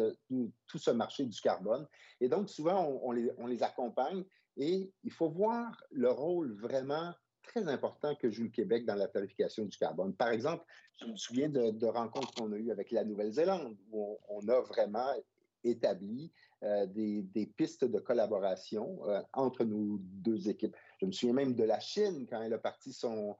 tout, 0.67 0.77
ce 0.77 0.91
marché 0.91 1.25
du 1.25 1.41
carbone. 1.41 1.87
Et 2.21 2.29
donc, 2.29 2.49
souvent, 2.49 2.99
on, 3.01 3.11
les, 3.11 3.31
on 3.39 3.47
les 3.47 3.63
accompagne 3.63 4.23
et 4.57 4.91
il 5.03 5.11
faut 5.11 5.29
voir 5.29 5.83
le 5.91 6.09
rôle 6.09 6.53
vraiment 6.53 7.13
très 7.43 7.67
important 7.67 8.15
que 8.15 8.29
joue 8.29 8.43
le 8.43 8.49
Québec 8.49 8.85
dans 8.85 8.95
la 8.95 9.07
tarification 9.07 9.65
du 9.65 9.77
carbone. 9.77 10.13
Par 10.13 10.29
exemple, 10.29 10.65
je 10.99 11.05
me 11.05 11.15
souviens 11.15 11.49
de, 11.49 11.85
rencontres 11.85 12.33
qu'on 12.33 12.51
a 12.51 12.57
eues 12.57 12.71
avec 12.71 12.91
la 12.91 13.03
Nouvelle-Zélande, 13.03 13.77
où 13.91 14.17
on, 14.27 14.47
a 14.49 14.59
vraiment 14.61 15.13
établi 15.63 16.31
euh, 16.63 16.85
des, 16.87 17.45
pistes 17.55 17.85
de 17.85 17.99
collaboration 17.99 18.99
euh, 19.07 19.21
entre 19.33 19.63
nos 19.63 19.97
deux 20.01 20.49
équipes. 20.49 20.75
Je 20.99 21.05
me 21.05 21.11
souviens 21.11 21.35
même 21.35 21.55
de 21.55 21.63
la 21.63 21.79
Chine 21.79 22.25
quand 22.29 22.41
elle 22.41 22.53
a 22.53 22.57
parti 22.57 22.91
son, 22.93 23.37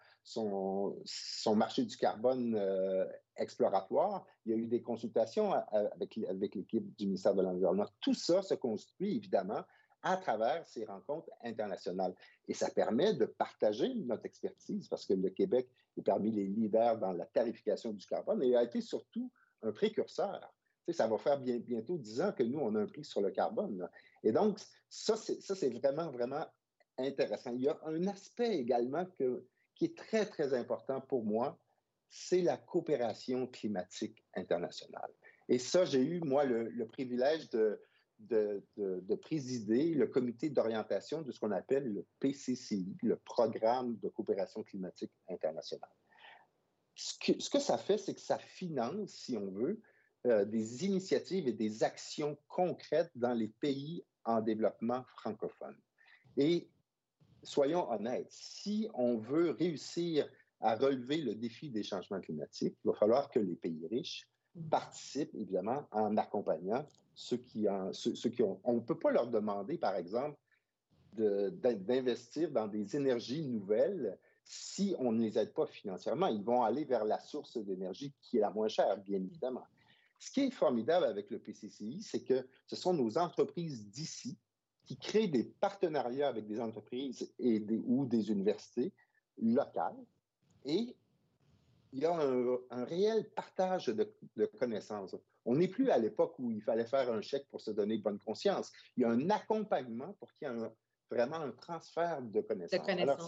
marché 1.56 1.84
du 1.84 1.98
carbone 1.98 2.56
euh, 2.56 3.06
exploratoire. 3.36 4.26
Il 4.46 4.52
y 4.52 4.56
a 4.56 4.58
eu 4.58 4.68
des 4.68 4.82
consultations 4.82 5.52
avec 5.52 6.16
l'équipe 6.16 6.96
du 6.96 7.06
ministère 7.06 7.36
de 7.36 7.42
l'Environnement. 7.42 7.88
Tout 8.02 8.14
ça 8.14 8.42
se 8.42 8.54
construit 8.54 9.18
évidemment 9.18 9.64
à 10.04 10.18
travers 10.18 10.66
ces 10.68 10.86
rencontres 10.86 11.30
internationales. 11.44 12.16
Et 12.48 12.54
ça 12.54 12.70
permet 12.70 13.14
de 13.14 13.26
partager 13.26 13.94
notre 13.96 14.26
expertise 14.26 14.88
parce 14.88 15.06
que 15.06 15.14
le 15.14 15.30
Québec 15.30 15.70
est 15.98 16.02
parmi 16.02 16.32
les 16.32 16.46
leaders 16.46 16.98
dans 16.98 17.14
la 17.14 17.26
tarification 17.26 17.94
du 17.94 18.06
carbone 18.06 18.44
et 18.44 18.56
a 18.56 18.64
été 18.64 18.82
surtout 18.82 19.32
un 19.64 19.72
précurseur. 19.72 20.54
Ça 20.90 21.08
va 21.08 21.18
faire 21.18 21.40
bien, 21.40 21.58
bientôt 21.58 21.98
dix 21.98 22.22
ans 22.22 22.32
que 22.32 22.44
nous, 22.44 22.60
on 22.60 22.74
a 22.76 22.80
un 22.80 22.86
prix 22.86 23.04
sur 23.04 23.22
le 23.22 23.32
carbone. 23.32 23.90
Et 24.24 24.32
donc, 24.32 24.60
ça, 24.90 25.18
c'est 25.18 25.70
vraiment, 25.70 26.12
vraiment 26.12 26.46
intéressant. 26.98 27.52
Il 27.54 27.64
y 27.64 27.68
a 27.68 27.78
un 27.86 28.08
aspect 28.08 28.58
également 28.58 29.06
qui 29.76 29.86
est 29.86 29.98
très, 29.98 30.26
très 30.26 30.54
important 30.54 31.02
pour 31.02 31.26
moi, 31.26 31.60
c'est 32.10 32.42
la 32.42 32.56
coopération 32.56 33.48
climatique 33.48 34.24
internationale. 34.34 35.12
Et 35.50 35.60
ça, 35.60 35.84
j'ai 35.84 36.02
eu, 36.02 36.22
moi, 36.22 36.46
le 36.46 36.88
privilège 36.88 37.50
de, 37.50 37.82
de, 38.20 38.64
présider 39.22 39.94
le 39.94 40.08
comité 40.08 40.50
d'orientation 40.50 41.22
de 41.22 41.32
ce 41.32 41.40
qu'on 41.40 41.52
appelle 41.52 41.94
le 41.94 42.06
PCCI, 42.20 42.96
le 43.02 43.18
Programme 43.18 43.98
de 43.98 44.10
coopération 44.10 44.64
climatique 44.64 45.12
internationale. 45.30 45.90
Ce 46.96 47.50
que, 47.50 47.60
ça 47.60 47.78
fait, 47.78 47.98
c'est 47.98 48.16
que 48.16 48.22
ça 48.22 48.40
finance, 48.40 49.12
si 49.12 49.38
on 49.38 49.52
veut, 49.52 49.82
euh, 50.26 50.46
des 50.46 50.86
initiatives 50.86 51.48
et 51.48 51.54
des 51.54 51.84
actions 51.84 52.38
concrètes 52.48 53.12
dans 53.16 53.34
les 53.34 53.50
pays 53.50 54.04
en 54.26 54.42
développement 54.42 55.04
francophone. 55.16 55.78
Et 56.38 56.70
soyons 57.44 57.90
honnêtes, 57.92 58.32
si 58.32 58.90
on 58.96 59.18
veut 59.18 59.52
réussir 59.52 60.28
à 60.60 60.76
relever 60.76 61.18
le 61.18 61.36
défi 61.36 61.70
des 61.70 61.84
changements 61.84 62.20
climatiques, 62.20 62.78
il 62.84 62.88
va 62.88 62.94
falloir 62.96 63.30
que 63.30 63.40
les 63.40 63.56
pays 63.56 63.88
riches 63.88 64.28
participent, 64.70 65.36
évidemment, 65.36 65.88
en 65.92 66.18
accompagnant 66.18 66.86
ceux 67.14 67.38
qui, 67.38 67.68
en, 67.68 67.92
ceux, 67.94 68.30
qui 68.30 68.44
ont. 68.44 68.60
On 68.64 68.74
ne 68.74 68.80
peut 68.80 68.98
pas 68.98 69.12
leur 69.12 69.28
demander, 69.28 69.78
par 69.78 69.96
exemple, 69.96 70.38
d'investir 71.14 72.52
dans 72.52 72.68
des 72.68 72.96
énergies 72.96 73.44
nouvelles 73.44 74.20
si 74.44 74.96
on 75.00 75.12
ne 75.12 75.22
les 75.24 75.38
aide 75.38 75.54
pas 75.54 75.66
financièrement. 75.66 76.28
Ils 76.28 76.44
vont 76.44 76.64
aller 76.64 76.86
vers 76.86 77.06
la 77.06 77.20
source 77.20 77.58
d'énergie 77.58 78.14
qui 78.22 78.38
est 78.38 78.42
la 78.42 78.52
moins 78.52 78.68
chère, 78.68 78.98
bien 78.98 79.18
évidemment. 79.18 79.66
Ce 80.20 80.32
qui 80.32 80.42
est 80.42 80.52
formidable 80.52 81.06
avec 81.06 81.30
le 81.30 81.40
PCCI, 81.40 82.02
c'est 82.02 82.24
que 82.24 82.48
ce 82.66 82.76
sont 82.76 82.94
nos 82.94 83.18
entreprises 83.18 83.88
d'ici 83.90 84.38
qui 84.86 84.98
créent 84.98 85.28
des 85.28 85.44
partenariats 85.44 86.30
avec 86.30 86.48
des 86.48 86.62
entreprises 86.62 87.32
et 87.40 87.66
ou 87.86 88.06
des 88.06 88.32
universités 88.32 88.94
locales 89.38 89.98
et 90.66 90.96
il 91.98 92.04
y 92.04 92.06
a 92.06 92.14
un, 92.14 92.86
réel 92.86 93.28
partage 93.32 93.88
de, 93.88 94.14
connaissances. 94.60 95.16
On 95.46 95.56
n'est 95.56 95.68
plus 95.68 95.90
à 95.90 95.98
l'époque 95.98 96.36
où 96.38 96.52
il 96.52 96.62
fallait 96.62 96.86
faire 96.86 97.12
un 97.12 97.22
chèque 97.22 97.48
pour 97.50 97.60
se 97.60 97.72
donner 97.72 97.98
bonne 97.98 98.20
conscience. 98.20 98.72
Il 98.96 99.02
y 99.02 99.06
a 99.06 99.10
un 99.10 99.30
accompagnement 99.32 100.14
pour 100.20 100.32
qu'il 100.34 100.48
y 100.48 100.52
ait 100.52 100.70
vraiment 101.10 101.38
un 101.38 101.52
transfert 101.52 102.22
de 102.22 102.42
connaissances. 102.42 102.88
Alors, 102.88 103.28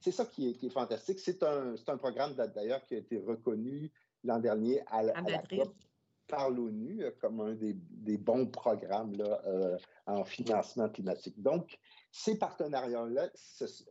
c'est 0.00 0.10
ça 0.10 0.26
qui 0.26 0.58
est, 0.60 0.68
fantastique. 0.68 1.20
C'est 1.20 1.44
un, 1.44 1.74
un, 1.86 1.96
programme 1.96 2.34
d'ailleurs 2.34 2.84
qui 2.86 2.96
a 2.96 2.98
été 2.98 3.18
reconnu 3.18 3.92
l'an 4.24 4.40
dernier 4.40 4.80
à, 4.88 4.98
à, 4.98 5.02
la 5.22 5.42
COP 5.42 5.72
par 6.26 6.50
l'ONU 6.50 7.04
comme 7.20 7.40
un 7.40 7.54
des, 7.54 8.16
bons 8.16 8.46
programmes 8.46 9.14
là, 9.16 9.40
euh, 9.46 9.76
en 10.06 10.24
financement 10.24 10.88
climatique. 10.88 11.40
Donc, 11.40 11.78
ces 12.10 12.38
partenariats-là, 12.38 13.28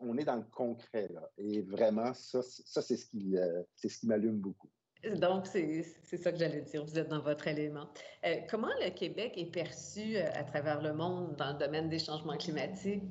on 0.01 0.17
est 0.17 0.25
dans 0.25 0.37
le 0.37 0.45
concret. 0.51 1.07
Là, 1.13 1.29
et 1.37 1.61
vraiment, 1.61 2.13
ça, 2.13 2.41
ça 2.41 2.81
c'est 2.81 2.97
ce 2.97 3.05
qui, 3.05 3.37
euh, 3.37 3.61
c'est 3.75 3.89
ce 3.89 3.99
qui 3.99 4.07
m'allume 4.07 4.39
beaucoup. 4.39 4.69
Donc, 5.17 5.45
c'est 5.45 5.83
ça 6.17 6.31
que 6.31 6.37
j'allais 6.37 6.61
dire, 6.61 6.83
vous 6.83 6.97
êtes 6.97 7.09
dans 7.09 7.21
votre 7.21 7.47
élément. 7.47 7.87
Euh, 8.25 8.37
comment 8.49 8.71
le 8.81 8.89
Québec 8.89 9.33
est 9.37 9.51
perçu 9.51 10.17
à 10.17 10.43
travers 10.43 10.81
le 10.81 10.93
monde 10.93 11.35
dans 11.35 11.51
le 11.53 11.59
domaine 11.59 11.89
des 11.89 11.99
changements 11.99 12.37
climatiques? 12.37 13.03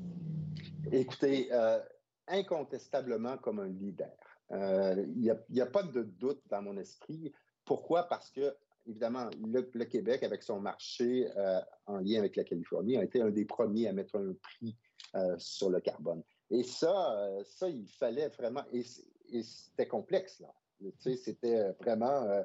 Écoutez, 0.91 1.51
incontestablement 2.27 3.39
comme 3.39 3.61
un 3.61 3.69
leader. 3.69 4.11
Il 4.51 5.13
n'y 5.21 5.31
a, 5.31 5.65
a, 5.65 5.67
pas 5.67 5.85
de 5.85 6.03
doute 6.03 6.41
dans 6.49 6.63
mon 6.63 6.77
esprit. 6.79 7.33
Pourquoi? 7.65 8.05
Parce 8.05 8.31
que 8.31 8.55
évidemment, 8.87 9.29
le, 9.45 9.85
Québec, 9.85 10.23
avec 10.23 10.43
son 10.43 10.61
marché 10.61 11.29
euh, 11.37 11.61
en 11.87 11.99
lien 11.99 12.19
avec 12.19 12.37
la 12.37 12.45
Californie, 12.45 12.97
a 12.97 13.05
été 13.05 13.21
un 13.21 13.31
des 13.31 13.45
premiers 13.45 13.89
à 13.89 13.93
mettre 13.93 14.17
un 14.17 14.35
prix 14.35 14.77
euh, 15.15 15.35
sur 15.39 15.71
le 15.71 15.81
carbone. 15.81 16.23
Et 16.51 16.63
ça, 16.63 17.15
euh, 17.19 17.43
ça, 17.45 17.69
il 17.69 17.87
fallait 17.89 18.29
vraiment, 18.29 18.63
et, 18.73 18.83
c'était 19.43 19.89
complexe, 19.89 20.41
là. 20.41 20.53
C'était 20.99 21.73
vraiment 21.81 22.45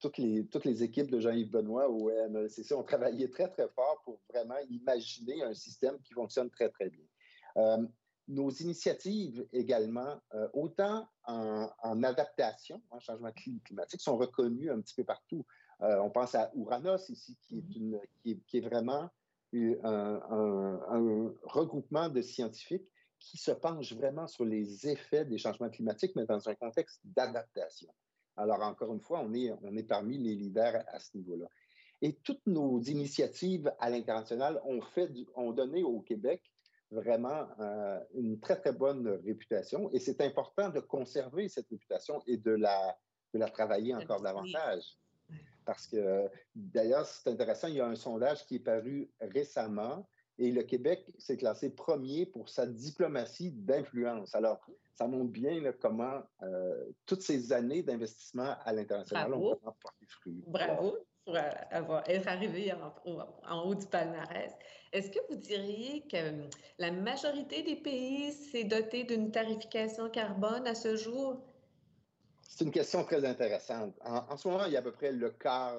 toutes, 0.00 0.16
les, 0.16 0.46
toutes 0.46 0.64
les 0.64 0.82
équipes 0.82 1.10
de 1.10 1.20
Jean-Yves 1.20 1.50
Benoît 1.50 1.88
au 1.90 2.10
MLCC 2.30 2.72
ont 2.72 2.82
travaillé 2.82 3.28
très, 3.28 3.46
très 3.48 3.68
fort 3.68 4.00
pour 4.04 4.18
vraiment 4.32 4.58
imaginer 4.70 5.42
un 5.42 5.52
système 5.52 5.98
qui 6.00 6.14
fonctionne 6.14 6.48
très, 6.48 6.70
très 6.70 6.88
bien 6.88 7.04
nos 8.28 8.50
initiatives 8.50 9.46
également, 9.52 10.20
euh, 10.34 10.48
autant 10.54 11.08
en, 11.24 12.02
adaptation, 12.02 12.80
en 12.90 13.00
changement 13.00 13.32
climatique, 13.64 14.00
sont 14.00 14.16
reconnues 14.16 14.70
un 14.70 14.80
petit 14.80 14.94
peu 14.94 15.04
partout. 15.04 15.44
Euh, 15.82 15.98
on 16.00 16.10
pense 16.10 16.34
à 16.34 16.50
Ouranos 16.54 17.08
ici, 17.08 17.36
qui 17.42 17.58
est, 17.58 17.76
une, 17.76 18.00
qui 18.22 18.58
est, 18.58 18.60
vraiment 18.60 19.10
un, 19.52 21.34
regroupement 21.42 22.08
de 22.08 22.22
scientifiques 22.22 22.88
qui 23.18 23.38
se 23.38 23.50
penchent 23.50 23.92
vraiment 23.92 24.26
sur 24.26 24.44
les 24.44 24.88
effets 24.88 25.24
des 25.24 25.38
changements 25.38 25.70
climatiques, 25.70 26.12
mais 26.16 26.26
dans 26.26 26.48
un 26.48 26.54
contexte 26.54 27.00
d'adaptation. 27.04 27.92
Alors, 28.36 28.62
encore 28.62 28.92
une 28.92 29.00
fois, 29.00 29.20
on 29.20 29.32
est, 29.34 29.52
on 29.62 29.76
est 29.76 29.82
parmi 29.82 30.18
les 30.18 30.34
leaders 30.34 30.82
à 30.88 30.98
ce 30.98 31.16
niveau-là. 31.16 31.46
Et 32.00 32.14
toutes 32.14 32.44
nos 32.46 32.80
initiatives 32.80 33.72
à 33.78 33.90
l'international 33.90 34.60
ont, 34.64 34.80
fait, 34.80 35.08
ont 35.36 35.52
donné 35.52 35.84
au 35.84 36.00
Québec 36.00 36.42
vraiment 36.92 37.48
euh, 37.58 38.00
une 38.14 38.38
très, 38.38 38.56
très 38.56 38.72
bonne 38.72 39.08
réputation. 39.24 39.90
Et 39.92 39.98
c'est 39.98 40.20
important 40.20 40.68
de 40.68 40.80
conserver 40.80 41.48
cette 41.48 41.68
réputation 41.68 42.22
et 42.26 42.36
de 42.36 42.52
la, 42.52 42.96
de 43.34 43.38
la 43.38 43.48
travailler 43.48 43.94
encore 43.94 44.20
davantage. 44.20 44.98
Parce 45.64 45.86
que, 45.86 46.28
d'ailleurs, 46.54 47.06
c'est 47.06 47.30
intéressant, 47.30 47.68
il 47.68 47.76
y 47.76 47.80
a 47.80 47.86
un 47.86 47.94
sondage 47.94 48.44
qui 48.46 48.56
est 48.56 48.64
paru 48.64 49.10
récemment 49.20 50.06
et 50.38 50.50
le 50.50 50.62
Québec 50.62 51.06
s'est 51.18 51.36
classé 51.36 51.70
premier 51.70 52.26
pour 52.26 52.48
sa 52.48 52.66
diplomatie 52.66 53.52
d'influence. 53.52 54.34
Alors, 54.34 54.60
ça 54.94 55.06
montre 55.06 55.30
bien 55.30 55.72
comment 55.80 56.22
euh, 56.42 56.90
toutes 57.06 57.22
ces 57.22 57.52
années 57.52 57.82
d'investissement 57.82 58.56
à 58.64 58.72
l'international 58.72 59.32
ont 59.34 59.54
vraiment 59.54 59.76
porté 59.80 60.06
fruit. 60.06 60.42
Bravo 60.46 60.96
pour 61.24 61.36
avoir, 61.70 62.08
être 62.08 62.28
arrivé 62.28 62.72
en, 62.72 63.62
haut 63.62 63.74
du 63.74 63.86
palmarès. 63.86 64.52
Est-ce 64.92 65.10
que 65.10 65.18
vous 65.28 65.36
diriez 65.36 66.02
que 66.08 66.30
hum, 66.30 66.50
la 66.78 66.90
majorité 66.90 67.62
des 67.62 67.76
pays 67.76 68.32
s'est 68.32 68.64
doté 68.64 69.04
d'une 69.04 69.30
tarification 69.30 70.10
carbone 70.10 70.66
à 70.66 70.74
ce 70.74 70.96
jour? 70.96 71.40
C'est 72.42 72.64
une 72.64 72.70
question 72.70 73.02
très 73.04 73.24
intéressante. 73.24 73.94
En, 74.04 74.36
ce 74.36 74.46
moment, 74.46 74.66
il 74.66 74.72
y 74.72 74.76
a 74.76 74.80
à 74.80 74.82
peu 74.82 74.92
près 74.92 75.10
le 75.10 75.30
quart 75.30 75.74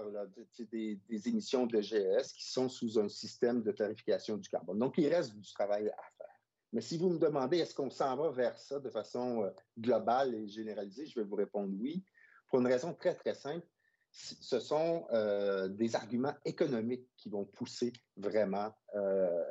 des, 0.71 1.00
émissions 1.27 1.67
de 1.67 1.79
GES 1.79 2.33
qui 2.33 2.50
sont 2.50 2.67
sous 2.67 2.97
un 2.97 3.07
système 3.09 3.62
de 3.62 3.71
tarification 3.71 4.38
du 4.38 4.50
carbone. 4.50 4.79
Donc, 4.79 4.95
il 4.97 5.07
reste 5.07 5.35
du 5.35 5.53
travail 5.53 5.89
à 5.89 6.03
faire. 6.17 6.39
Mais 6.71 6.81
si 6.81 6.97
vous 6.97 7.09
me 7.09 7.19
demandez 7.19 7.59
est-ce 7.59 7.75
qu'on 7.75 7.91
s'en 7.91 8.15
va 8.15 8.31
vers 8.31 8.57
ça 8.57 8.79
de 8.79 8.89
façon 8.89 9.43
euh, 9.43 9.51
globale 9.79 10.33
et 10.33 10.47
généralisée, 10.47 11.05
je 11.05 11.19
vais 11.19 11.25
vous 11.25 11.35
répondre 11.35 11.71
oui, 11.79 12.03
pour 12.47 12.59
une 12.59 12.67
raison 12.67 12.95
très, 12.95 13.13
très 13.13 13.35
simple 13.35 13.67
ce 14.13 14.60
sont 14.60 15.08
euh, 15.12 15.67
des 15.67 15.96
arguments 15.96 16.36
économiques 16.46 17.10
qui 17.17 17.29
vont 17.29 17.46
pousser 17.46 17.91
vraiment 18.15 18.72
euh, 18.96 19.43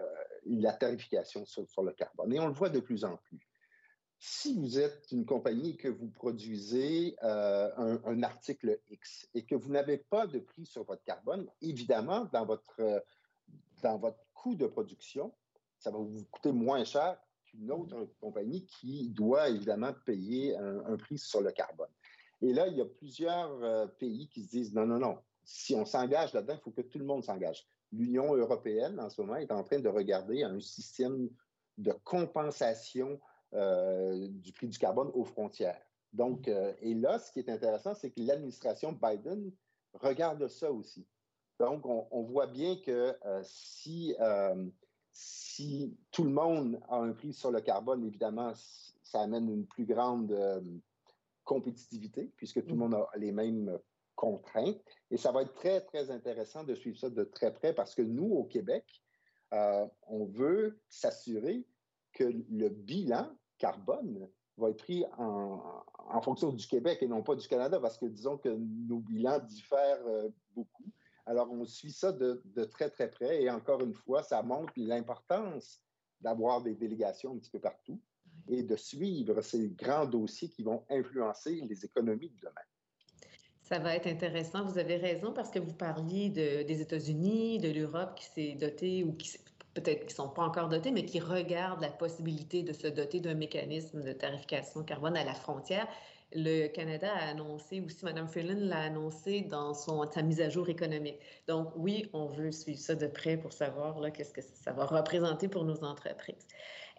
la 0.47 0.73
tarification 0.73 1.45
sur, 1.45 1.83
le 1.83 1.93
carbone. 1.93 2.33
Et 2.33 2.39
on 2.39 2.47
le 2.47 2.55
voit 2.55 2.69
de 2.69 2.79
plus 2.79 3.05
en 3.05 3.17
plus. 3.17 3.41
Si 4.21 4.57
vous 4.57 4.79
êtes 4.79 5.11
une 5.11 5.27
compagnie 5.27 5.77
que 5.77 5.89
vous 5.89 6.09
produisez 6.09 7.17
euh, 7.25 7.99
un, 8.05 8.23
article 8.23 8.79
X 8.89 9.29
et 9.35 9.45
que 9.45 9.57
vous 9.57 9.73
n'avez 9.73 9.99
pas 9.99 10.29
de 10.29 10.39
prix 10.39 10.65
sur 10.65 10.85
votre 10.85 11.03
carbone, 11.03 11.51
évidemment, 11.61 12.29
dans 12.33 12.47
votre, 12.47 13.05
dans 13.83 13.99
votre 13.99 14.25
coût 14.33 14.55
de 14.55 14.69
production, 14.69 15.35
ça 15.81 15.91
va 15.91 15.99
vous 15.99 16.25
coûter 16.31 16.53
moins 16.53 16.85
cher 16.85 17.19
qu'une 17.47 17.73
autre 17.73 18.09
compagnie 18.21 18.65
qui 18.67 19.09
doit 19.09 19.49
évidemment 19.49 19.93
payer 20.07 20.57
un 20.57 20.97
prix 20.97 21.19
sur 21.19 21.41
le 21.41 21.51
carbone. 21.51 21.91
Et 22.43 22.53
là, 22.53 22.67
il 22.67 22.77
y 22.77 22.81
a 22.81 22.85
plusieurs 22.85 23.63
euh, 23.63 23.87
pays 23.87 24.29
qui 24.29 24.43
se 24.43 24.51
disent 24.51 24.75
non, 24.75 24.85
non, 24.85 24.99
non, 24.99 25.19
si 25.45 25.75
on 25.75 25.85
s'engage 25.85 26.33
là-dedans, 26.33 26.55
il 26.55 26.61
faut 26.61 26.73
que 26.73 26.83
tout 26.83 26.99
le 26.99 27.05
monde 27.05 27.23
s'engage. 27.23 27.65
L'Union 27.93 28.35
européenne, 28.35 28.99
en 28.99 29.09
ce 29.09 29.21
moment, 29.21 29.37
est 29.37 29.53
en 29.53 29.63
train 29.63 29.79
de 29.79 29.89
regarder 29.89 30.43
un 30.43 30.61
système 30.61 31.31
de 31.79 31.93
compensation 32.05 33.21
du 33.53 34.53
prix 34.53 34.67
du 34.67 34.79
carbone 34.79 35.11
aux 35.13 35.25
frontières. 35.25 35.79
Donc, 36.15 36.49
et 36.49 36.95
là, 36.95 37.19
ce 37.19 37.31
qui 37.31 37.41
est 37.41 37.51
intéressant, 37.51 37.95
c'est 37.95 38.11
que 38.11 38.21
l'administration 38.23 38.93
Biden 38.93 39.53
regarde 39.93 40.49
ça 40.49 40.73
aussi. 40.73 41.07
Donc, 41.61 41.85
on, 41.85 42.23
voit 42.23 42.47
bien 42.47 42.77
que 42.77 43.15
si, 43.43 44.17
si 45.13 45.95
tout 46.13 46.25
le 46.25 46.31
monde 46.31 46.81
a 46.89 46.97
un 46.97 47.13
prix 47.13 47.35
sur 47.35 47.51
le 47.51 47.61
carbone, 47.61 48.07
évidemment, 48.07 48.55
ça 49.03 49.21
amène 49.21 49.51
une 49.51 49.67
plus 49.67 49.85
grande 49.85 50.33
compétitivité, 51.45 52.33
puisque 52.37 52.65
tout 52.65 52.75
le 52.75 52.79
monde 52.79 52.95
a 52.95 53.09
les 53.17 53.33
mêmes 53.33 53.79
contraintes. 54.15 54.81
Et 55.11 55.17
ça 55.17 55.33
va 55.33 55.43
être 55.43 55.55
très, 55.55 55.81
très 55.81 56.11
intéressant 56.11 56.65
de 56.65 56.75
suivre 56.75 56.99
ça 56.99 57.11
de 57.11 57.25
très 57.25 57.53
près 57.53 57.75
parce 57.75 57.95
que 57.95 58.03
nous, 58.03 58.31
au 58.33 58.45
Québec, 58.45 58.85
euh, 59.53 59.87
on 60.07 60.27
veut 60.27 60.81
s'assurer 60.89 61.67
que 62.13 62.25
le 62.25 62.69
bilan 62.69 63.31
carbone 63.59 64.29
va 64.57 64.71
être 64.71 64.79
pris 64.79 65.05
en, 65.19 66.21
fonction 66.23 66.53
du 66.53 66.67
Québec 66.67 66.99
et 67.01 67.09
non 67.09 67.23
pas 67.23 67.35
du 67.35 67.49
Canada, 67.49 67.81
parce 67.81 67.97
que 67.97 68.07
disons 68.07 68.37
que 68.37 68.49
nos 68.49 68.99
bilans 68.99 69.41
diffèrent 69.41 70.07
euh, 70.07 70.29
beaucoup. 70.55 70.85
Alors, 71.25 71.51
on 71.51 71.65
suit 71.65 71.93
ça 71.93 72.13
de, 72.13 72.43
de, 72.45 72.65
très, 72.65 72.91
très 72.91 73.11
près. 73.11 73.43
Et 73.43 73.51
encore 73.51 73.81
une 73.81 73.95
fois, 73.95 74.23
ça 74.23 74.43
montre 74.43 74.73
l'importance 74.77 75.81
d'avoir 76.21 76.63
des 76.63 76.75
délégations 76.75 77.33
un 77.33 77.39
petit 77.39 77.51
peu 77.51 77.61
partout 77.61 78.01
et 78.49 78.63
de 78.63 78.77
suivre 78.77 79.41
ces 79.41 79.69
grands 79.71 80.07
dossiers 80.07 80.49
qui 80.49 80.63
vont 80.63 80.85
influencer 80.91 81.63
les 81.69 81.85
économies 81.85 82.31
de 82.31 82.41
demain. 82.41 82.67
Ça 83.63 83.79
va 83.79 83.95
être 83.95 84.07
intéressant. 84.07 84.65
Vous 84.65 84.79
avez 84.79 84.97
raison 84.97 85.33
parce 85.33 85.51
que 85.51 85.59
vous 85.59 85.73
parliez 85.73 86.29
de, 86.29 86.63
des 86.63 86.81
États-Unis, 86.81 87.59
de 87.59 87.71
l'Europe 87.71 88.15
qui 88.17 88.27
s'est 88.27 88.55
dotée 88.55 89.05
ou 89.05 89.15
qui 89.15 89.39
peut-être 89.75 90.01
qui 90.01 90.15
ne 90.15 90.17
sont 90.17 90.29
pas 90.29 90.43
encore 90.43 90.69
dotés, 90.69 90.91
mais 90.91 91.05
qui 91.05 91.21
regardent 91.21 91.81
la 91.81 91.91
possibilité 91.91 92.63
de 92.63 92.73
se 92.73 92.87
doter 92.87 93.21
d'un 93.21 93.35
mécanisme 93.35 94.03
de 94.03 94.13
tarification 94.13 94.83
carbone 94.85 95.17
à 95.17 95.25
la 95.25 95.35
frontière. 95.35 95.89
Le 96.35 96.69
Canada 96.69 97.13
a 97.13 97.31
annoncé 97.31 97.81
aussi, 97.81 98.05
Mme 98.05 98.29
Freeland 98.29 98.61
l'a 98.61 98.85
annoncé 98.85 99.43
dans 99.43 99.75
son, 99.75 100.11
sa 100.11 100.23
mise 100.23 100.41
à 100.41 100.49
jour 100.49 100.69
économique. 100.69 101.19
Donc 101.47 101.73
oui, 101.77 102.09
on 102.13 102.27
veut 102.27 102.53
suivre 102.53 102.81
ça 102.81 102.95
de 102.95 103.07
près 103.07 103.37
pour 103.37 103.53
savoir 103.53 104.01
qu'est-ce 104.13 104.33
que 104.33 104.43
ça 104.43 104.73
va 104.73 104.87
représenter 104.87 105.49
pour 105.49 105.65
nos 105.65 105.85
entreprises. 105.85 106.47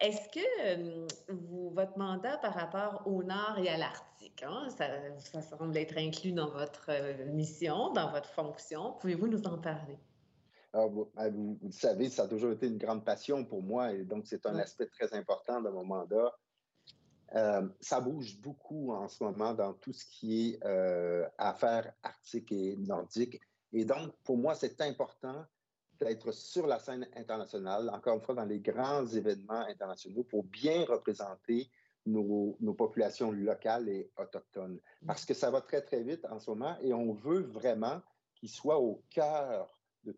Est-ce 0.00 0.28
que 0.28 0.40
euh, 0.66 1.06
vous, 1.28 1.70
votre 1.70 1.96
mandat 1.98 2.38
par 2.38 2.54
rapport 2.54 3.02
au 3.06 3.22
Nord 3.22 3.58
et 3.62 3.68
à 3.68 3.76
l'Arctique, 3.76 4.42
hein, 4.42 4.68
ça, 4.76 4.86
ça, 5.18 5.42
semble 5.42 5.76
être 5.76 5.96
inclus 5.96 6.32
dans 6.32 6.50
votre 6.50 6.86
euh, 6.88 7.26
mission, 7.26 7.92
dans 7.92 8.10
votre 8.10 8.30
fonction, 8.30 8.94
pouvez-vous 9.00 9.28
nous 9.28 9.46
en 9.46 9.58
parler? 9.58 9.98
Ah, 10.72 10.86
ah, 11.16 11.28
vous, 11.28 11.56
vous, 11.62 11.70
savez, 11.70 12.08
ça 12.08 12.24
a 12.24 12.28
toujours 12.28 12.50
été 12.50 12.66
une 12.66 12.78
grande 12.78 13.04
passion 13.04 13.44
pour 13.44 13.62
moi 13.62 13.92
et 13.92 14.02
donc 14.02 14.26
c'est 14.26 14.44
un 14.46 14.56
aspect 14.56 14.86
très 14.86 15.14
important 15.14 15.60
de 15.62 15.70
mon 15.70 15.84
mandat. 15.84 16.36
Euh, 17.34 17.68
ça 17.80 18.00
bouge 18.00 18.38
beaucoup 18.40 18.92
en 18.92 19.08
ce 19.08 19.24
moment 19.24 19.54
dans 19.54 19.72
tout 19.74 19.92
ce 19.92 20.04
qui 20.04 20.50
est 20.50 20.64
euh, 20.64 21.28
affaires 21.36 21.92
arctiques 22.02 22.52
et 22.52 22.76
nordiques. 22.76 23.40
Et 23.72 23.84
donc, 23.84 24.12
pour 24.22 24.36
moi, 24.36 24.54
c'est 24.54 24.80
important 24.80 25.44
d'être 25.98 26.32
sur 26.32 26.66
la 26.66 26.78
scène 26.78 27.08
internationale, 27.16 27.90
encore 27.90 28.16
une 28.16 28.22
fois, 28.22 28.34
dans 28.34 28.44
les 28.44 28.60
grands 28.60 29.06
événements 29.06 29.66
internationaux 29.68 30.22
pour 30.22 30.44
bien 30.44 30.84
représenter 30.84 31.68
nos, 32.06 32.56
nos, 32.60 32.74
populations 32.74 33.32
locales 33.32 33.88
et 33.88 34.10
autochtones. 34.16 34.78
Parce 35.04 35.24
que 35.24 35.34
ça 35.34 35.50
va 35.50 35.60
très, 35.60 35.80
très 35.82 36.02
vite 36.02 36.24
en 36.30 36.38
ce 36.38 36.50
moment 36.50 36.76
et 36.82 36.92
on 36.92 37.14
veut 37.14 37.42
vraiment 37.42 38.00
qu'ils 38.34 38.50
soient 38.50 38.78
au 38.78 39.02
cœur 39.10 39.80
de 40.04 40.14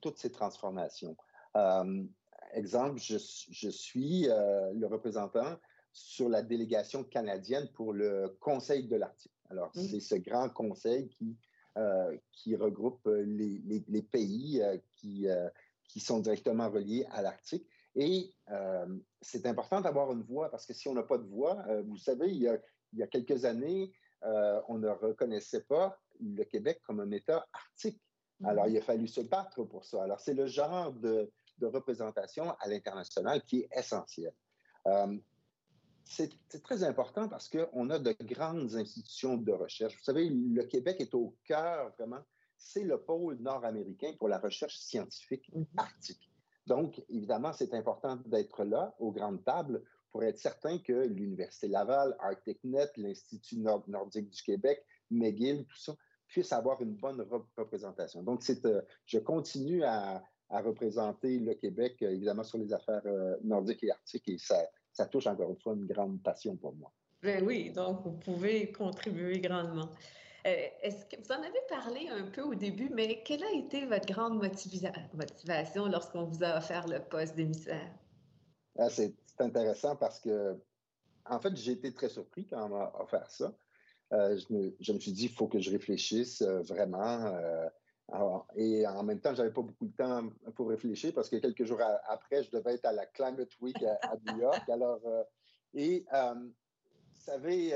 toutes 0.00 0.18
ces 0.18 0.32
transformations. 0.32 1.16
Euh, 1.56 2.04
exemple, 2.52 2.98
je, 2.98 3.16
je 3.50 3.68
suis 3.68 4.28
euh, 4.28 4.72
le 4.74 4.86
représentant 4.86 5.56
sur 5.98 6.28
la 6.28 6.42
délégation 6.42 7.04
canadienne 7.04 7.68
pour 7.74 7.92
le 7.92 8.36
Conseil 8.40 8.86
de 8.86 8.96
l'Arctique. 8.96 9.32
Alors, 9.50 9.70
mmh. 9.74 9.80
c'est 9.80 10.00
ce 10.00 10.14
grand 10.16 10.48
conseil 10.50 11.08
qui, 11.08 11.36
euh, 11.76 12.16
qui 12.32 12.56
regroupe 12.56 13.06
les, 13.06 13.60
les, 13.64 13.84
les 13.88 14.02
pays 14.02 14.62
qui, 14.94 15.26
qui 15.88 16.00
sont 16.00 16.20
directement 16.20 16.70
reliés 16.70 17.06
à 17.10 17.22
l'Arctique. 17.22 17.66
Et 17.94 18.32
c'est 19.20 19.46
important 19.46 19.80
d'avoir 19.80 20.12
une 20.12 20.22
voix 20.22 20.50
parce 20.50 20.66
que 20.66 20.74
si 20.74 20.88
on 20.88 20.94
n'a 20.94 21.02
pas 21.02 21.18
de 21.18 21.26
voix, 21.26 21.64
vous 21.86 21.96
savez, 21.96 22.28
il 22.28 22.42
y, 22.42 22.48
a, 22.48 22.58
il 22.92 22.98
y 23.00 23.02
a 23.02 23.06
quelques 23.06 23.44
années, 23.44 23.90
on 24.22 24.78
ne 24.78 24.88
reconnaissait 24.88 25.62
pas 25.62 25.98
le 26.20 26.44
Québec 26.44 26.80
comme 26.84 27.00
un 27.00 27.10
État 27.10 27.46
arctique. 27.52 28.00
Alors, 28.44 28.66
mhm. 28.66 28.72
il 28.72 28.78
a 28.78 28.82
fallu 28.82 29.08
se 29.08 29.20
battre 29.20 29.64
pour 29.64 29.84
ça. 29.84 30.02
Alors, 30.02 30.20
c'est 30.20 30.34
le 30.34 30.46
genre 30.46 30.92
de, 30.92 31.30
représentation 31.60 32.54
à 32.60 32.68
l'international 32.68 33.42
qui 33.42 33.62
est 33.62 33.68
essentiel. 33.76 34.32
Euh, 34.86 35.18
c'est 36.08 36.62
très 36.62 36.84
important 36.84 37.28
parce 37.28 37.48
qu'on 37.48 37.90
a 37.90 37.98
de 37.98 38.14
grandes 38.22 38.74
institutions 38.74 39.36
de 39.36 39.52
recherche. 39.52 39.94
Vous 39.94 40.04
savez, 40.04 40.28
le 40.28 40.64
Québec 40.64 40.96
est 41.00 41.14
au 41.14 41.36
cœur, 41.44 41.92
vraiment, 41.98 42.20
c'est 42.56 42.84
le 42.84 43.00
pôle 43.00 43.36
nord-américain 43.36 44.12
pour 44.18 44.28
la 44.28 44.38
recherche 44.38 44.78
scientifique 44.78 45.48
mhm. 45.54 45.66
arctique. 45.76 46.30
Donc, 46.66 47.02
évidemment, 47.08 47.52
c'est 47.52 47.72
important 47.74 48.16
d'être 48.26 48.64
là, 48.64 48.94
aux 48.98 49.12
grandes 49.12 49.44
tables, 49.44 49.82
pour 50.10 50.24
être 50.24 50.38
certain 50.38 50.78
que 50.78 50.92
l'Université 50.92 51.68
Laval, 51.68 52.16
ArcticNet, 52.20 52.90
l'Institut 52.96 53.58
nordique 53.58 54.30
du 54.30 54.42
Québec, 54.42 54.84
McGill, 55.10 55.64
tout 55.66 55.78
ça, 55.78 55.94
puisse 56.26 56.52
avoir 56.52 56.80
une 56.82 56.94
bonne 56.94 57.26
représentation. 57.56 58.22
Donc, 58.22 58.42
c'est, 58.42 58.64
euh, 58.66 58.82
je 59.06 59.18
continue 59.18 59.82
à, 59.84 60.22
représenter 60.50 61.38
le 61.38 61.54
Québec, 61.54 61.96
euh, 62.02 62.10
évidemment, 62.10 62.42
sur 62.42 62.56
les 62.56 62.72
affaires 62.72 63.02
euh, 63.04 63.36
nordiques 63.42 63.84
et 63.84 63.90
arctiques, 63.90 64.28
et 64.28 64.38
ça, 64.38 64.66
ça 64.98 65.06
touche 65.06 65.28
encore 65.28 65.50
une 65.50 65.60
fois 65.60 65.74
une 65.74 65.86
grande 65.86 66.20
passion 66.22 66.56
pour 66.56 66.74
moi. 66.74 66.92
Ben 67.22 67.44
oui, 67.44 67.70
donc 67.70 68.02
vous 68.02 68.12
pouvez 68.12 68.72
contribuer 68.72 69.40
grandement. 69.40 69.88
Est-ce 70.44 71.04
que 71.04 71.20
vous 71.20 71.32
en 71.32 71.42
avez 71.42 71.60
parlé 71.68 72.08
un 72.08 72.30
peu 72.30 72.42
au 72.42 72.54
début, 72.54 72.90
mais 72.90 73.22
quelle 73.22 73.44
a 73.44 73.52
été 73.52 73.86
votre 73.86 74.06
grande 74.06 74.40
motivation 75.12 75.86
lorsqu'on 75.86 76.24
vous 76.24 76.42
a 76.42 76.56
offert 76.56 76.86
le 76.88 77.00
poste 77.00 77.36
d'émissaire? 77.36 77.92
Ah, 78.78 78.88
c'est 78.88 79.14
intéressant 79.38 79.94
parce 79.94 80.18
que, 80.20 80.56
en 81.26 81.38
fait, 81.38 81.54
j'ai 81.56 81.72
été 81.72 81.92
très 81.92 82.08
surpris 82.08 82.46
quand 82.46 82.66
on 82.66 82.70
m'a 82.70 82.92
offert 82.98 83.30
ça. 83.30 83.52
Euh, 84.14 84.38
je, 84.80 84.92
me, 84.92 84.98
suis 84.98 85.12
dit, 85.12 85.24
il 85.26 85.32
faut 85.32 85.48
que 85.48 85.60
je 85.60 85.70
réfléchisse 85.70 86.40
euh, 86.42 86.62
vraiment. 86.62 87.32
Euh, 88.14 88.38
et 88.56 88.86
en 88.86 89.02
même 89.02 89.20
temps, 89.20 89.34
je 89.34 89.38
n'avais 89.42 89.52
pas 89.52 89.62
beaucoup 89.62 89.86
de 89.86 89.96
temps 89.96 90.28
pour 90.54 90.68
réfléchir 90.68 91.12
parce 91.14 91.28
que 91.28 91.36
quelques 91.36 91.64
jours 91.64 91.80
après, 92.08 92.42
je 92.42 92.50
devais 92.50 92.74
être 92.74 92.86
à 92.86 92.92
la 92.92 93.06
Climate 93.06 93.50
Week 93.60 93.76
à, 93.82 94.16
New 94.26 94.40
York. 94.40 94.68
Alors, 94.68 95.00
et 95.74 96.06
vous 96.10 97.20
savez, 97.20 97.74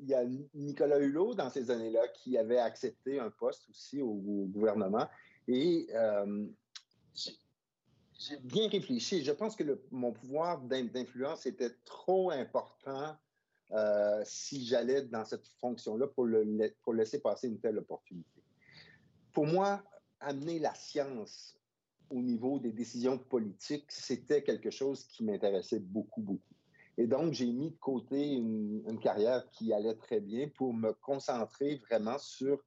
il 0.00 0.08
y 0.08 0.14
a 0.14 0.24
Nicolas 0.54 0.98
Hulot 0.98 1.34
dans 1.34 1.50
ces 1.50 1.70
années-là 1.70 2.08
qui 2.08 2.36
avait 2.36 2.58
accepté 2.58 3.20
un 3.20 3.30
poste 3.30 3.68
aussi 3.70 4.02
au, 4.02 4.14
gouvernement. 4.14 5.06
Et 5.46 5.86
j'ai 8.22 8.36
bien 8.38 8.68
réfléchi. 8.68 9.24
Je 9.24 9.32
pense 9.32 9.56
que 9.56 9.64
mon 9.90 10.12
pouvoir 10.12 10.60
d'influence 10.60 11.46
était 11.46 11.74
trop 11.84 12.30
important 12.30 13.16
euh, 13.72 14.22
si 14.24 14.64
j'allais 14.64 15.02
dans 15.02 15.24
cette 15.24 15.46
fonction-là 15.60 16.06
pour, 16.08 16.28
pour 16.82 16.94
laisser 16.94 17.20
passer 17.20 17.48
une 17.48 17.58
telle 17.58 17.78
opportunité. 17.78 18.41
Pour 19.32 19.46
moi, 19.46 19.82
amener 20.20 20.58
la 20.58 20.74
science 20.74 21.56
au 22.10 22.20
niveau 22.20 22.58
des 22.58 22.72
décisions 22.72 23.18
politiques, 23.18 23.90
c'était 23.90 24.42
quelque 24.42 24.70
chose 24.70 25.04
qui 25.04 25.24
m'intéressait 25.24 25.78
beaucoup, 25.78 26.20
beaucoup. 26.20 26.54
Et 26.98 27.06
donc, 27.06 27.32
j'ai 27.32 27.50
mis 27.50 27.70
de 27.70 27.76
côté 27.76 28.34
une, 28.34 28.98
carrière 29.00 29.48
qui 29.50 29.72
allait 29.72 29.94
très 29.94 30.20
bien 30.20 30.48
pour 30.48 30.74
me 30.74 30.92
concentrer 30.92 31.76
vraiment 31.88 32.18
sur, 32.18 32.62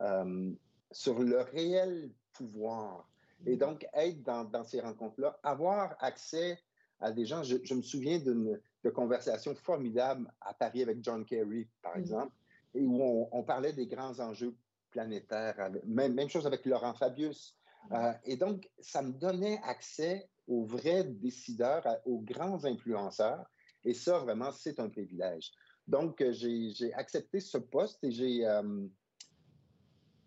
euh, 0.00 0.50
sur 0.90 1.20
le 1.20 1.40
réel 1.40 2.10
pouvoir. 2.32 3.08
Et 3.46 3.56
donc, 3.56 3.86
être 3.94 4.22
dans, 4.24 4.44
dans 4.44 4.64
ces 4.64 4.80
rencontres-là, 4.80 5.38
avoir 5.44 5.96
accès 6.00 6.58
à 7.00 7.12
des 7.12 7.24
gens. 7.24 7.42
Je, 7.42 7.74
me 7.74 7.82
souviens 7.82 8.18
d'une 8.18 8.60
conversation 8.94 9.54
formidable 9.54 10.32
à 10.40 10.54
Paris 10.54 10.82
avec 10.82 11.02
John 11.02 11.24
Kerry, 11.24 11.68
par 11.82 11.96
mm. 11.96 12.00
exemple, 12.00 12.32
et 12.74 12.84
où 12.84 13.28
on, 13.32 13.42
parlait 13.42 13.72
des 13.72 13.86
grands 13.86 14.18
enjeux 14.20 14.54
planétaires. 14.90 15.70
Même, 15.86 16.14
même 16.14 16.28
chose 16.28 16.46
avec 16.46 16.64
Laurent 16.66 16.94
Fabius. 16.94 17.56
Mm. 17.90 17.94
Euh, 17.94 18.12
et 18.24 18.36
donc, 18.36 18.68
ça 18.78 19.02
me 19.02 19.12
donnait 19.12 19.60
accès 19.64 20.28
aux 20.46 20.64
vrais 20.64 21.04
décideurs, 21.04 21.84
aux 22.04 22.20
grands 22.20 22.64
influenceurs. 22.64 23.46
Et 23.84 23.94
ça, 23.94 24.18
vraiment, 24.18 24.50
c'est 24.52 24.80
un 24.80 24.88
privilège. 24.88 25.50
Donc, 25.86 26.20
euh, 26.20 26.32
j'ai 26.32 26.92
accepté 26.94 27.40
ce 27.40 27.58
poste 27.58 28.02
et 28.04 28.10
j'ai... 28.10 28.46
Euh, 28.46 28.86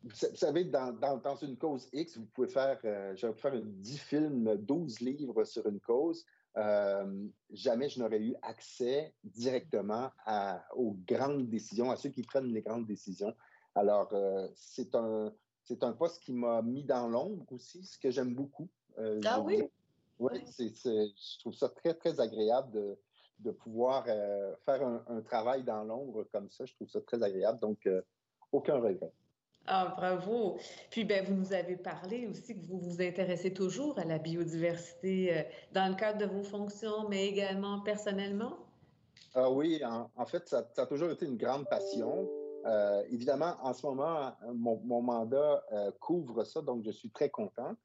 vous 0.03 0.15
savez, 0.35 0.65
dans, 0.65 0.91
dans, 0.93 1.35
une 1.35 1.57
cause 1.57 1.87
X, 1.93 2.17
vous 2.17 2.25
pouvez 2.25 2.47
faire, 2.47 2.79
euh, 2.85 3.13
pu 3.13 3.39
faire 3.39 3.61
10 3.61 3.97
films, 3.99 4.55
12 4.57 4.99
livres 5.01 5.43
sur 5.43 5.67
une 5.67 5.79
cause. 5.79 6.25
Euh, 6.57 7.27
jamais 7.51 7.87
je 7.87 7.99
n'aurais 7.99 8.19
eu 8.19 8.35
accès 8.41 9.13
directement 9.23 10.09
à, 10.25 10.65
aux 10.75 10.97
grandes 11.07 11.49
décisions, 11.49 11.91
à 11.91 11.95
ceux 11.95 12.09
qui 12.09 12.23
prennent 12.23 12.51
les 12.51 12.61
grandes 12.61 12.87
décisions. 12.87 13.33
Alors, 13.75 14.09
euh, 14.13 14.47
c'est 14.55 14.95
un, 14.95 15.33
c'est 15.63 15.83
un 15.83 15.93
poste 15.93 16.21
qui 16.23 16.33
m'a 16.33 16.61
mis 16.61 16.83
dans 16.83 17.07
l'ombre 17.07 17.45
aussi, 17.51 17.83
ce 17.83 17.97
que 17.97 18.11
j'aime 18.11 18.35
beaucoup. 18.35 18.67
ah 19.25 19.39
oui? 19.39 19.63
Oui, 20.19 20.45
je 20.59 21.39
trouve 21.39 21.55
ça 21.55 21.67
très, 21.69 21.95
très 21.95 22.19
agréable 22.19 22.71
de, 22.71 22.97
de 23.41 23.51
pouvoir 23.51 24.05
euh, 24.07 24.53
faire 24.65 24.81
un, 24.83 25.21
travail 25.21 25.63
dans 25.63 25.83
l'ombre 25.83 26.25
comme 26.31 26.49
ça. 26.49 26.65
Je 26.65 26.73
trouve 26.75 26.89
ça 26.89 27.01
très 27.01 27.21
agréable. 27.23 27.59
Donc, 27.59 27.85
euh, 27.87 28.01
aucun 28.51 28.75
regret. 28.75 29.11
Ah, 29.67 29.93
bravo. 29.95 30.57
Puis, 30.89 31.05
ben, 31.05 31.25
vous 31.25 31.33
nous 31.33 31.53
avez 31.53 31.75
parlé 31.75 32.27
aussi 32.27 32.55
que 32.55 32.65
vous 32.67 32.79
vous 32.79 33.01
intéressez 33.01 33.53
toujours 33.53 33.97
à 33.99 34.05
la 34.05 34.17
biodiversité 34.17 35.37
euh, 35.37 35.43
dans 35.71 35.89
le 35.89 35.95
cadre 35.95 36.19
de 36.19 36.25
vos 36.25 36.43
fonctions, 36.43 37.07
mais 37.09 37.27
également 37.27 37.81
personnellement? 37.81 38.57
Ah 39.33 39.49
oui, 39.49 39.81
en, 39.83 40.25
fait, 40.25 40.47
ça, 40.47 40.67
a 40.75 40.85
toujours 40.85 41.11
été 41.11 41.25
une 41.25 41.37
grande 41.37 41.65
passion. 41.69 42.29
Évidemment, 43.09 43.55
en 43.61 43.73
ce 43.73 43.85
moment, 43.85 44.35
mon, 44.53 44.79
mon 44.83 45.01
mandat 45.01 45.63
couvre 45.99 46.43
ça, 46.43 46.61
donc 46.61 46.83
je 46.83 46.91
suis 46.91 47.09
très 47.09 47.29
content. 47.29 47.75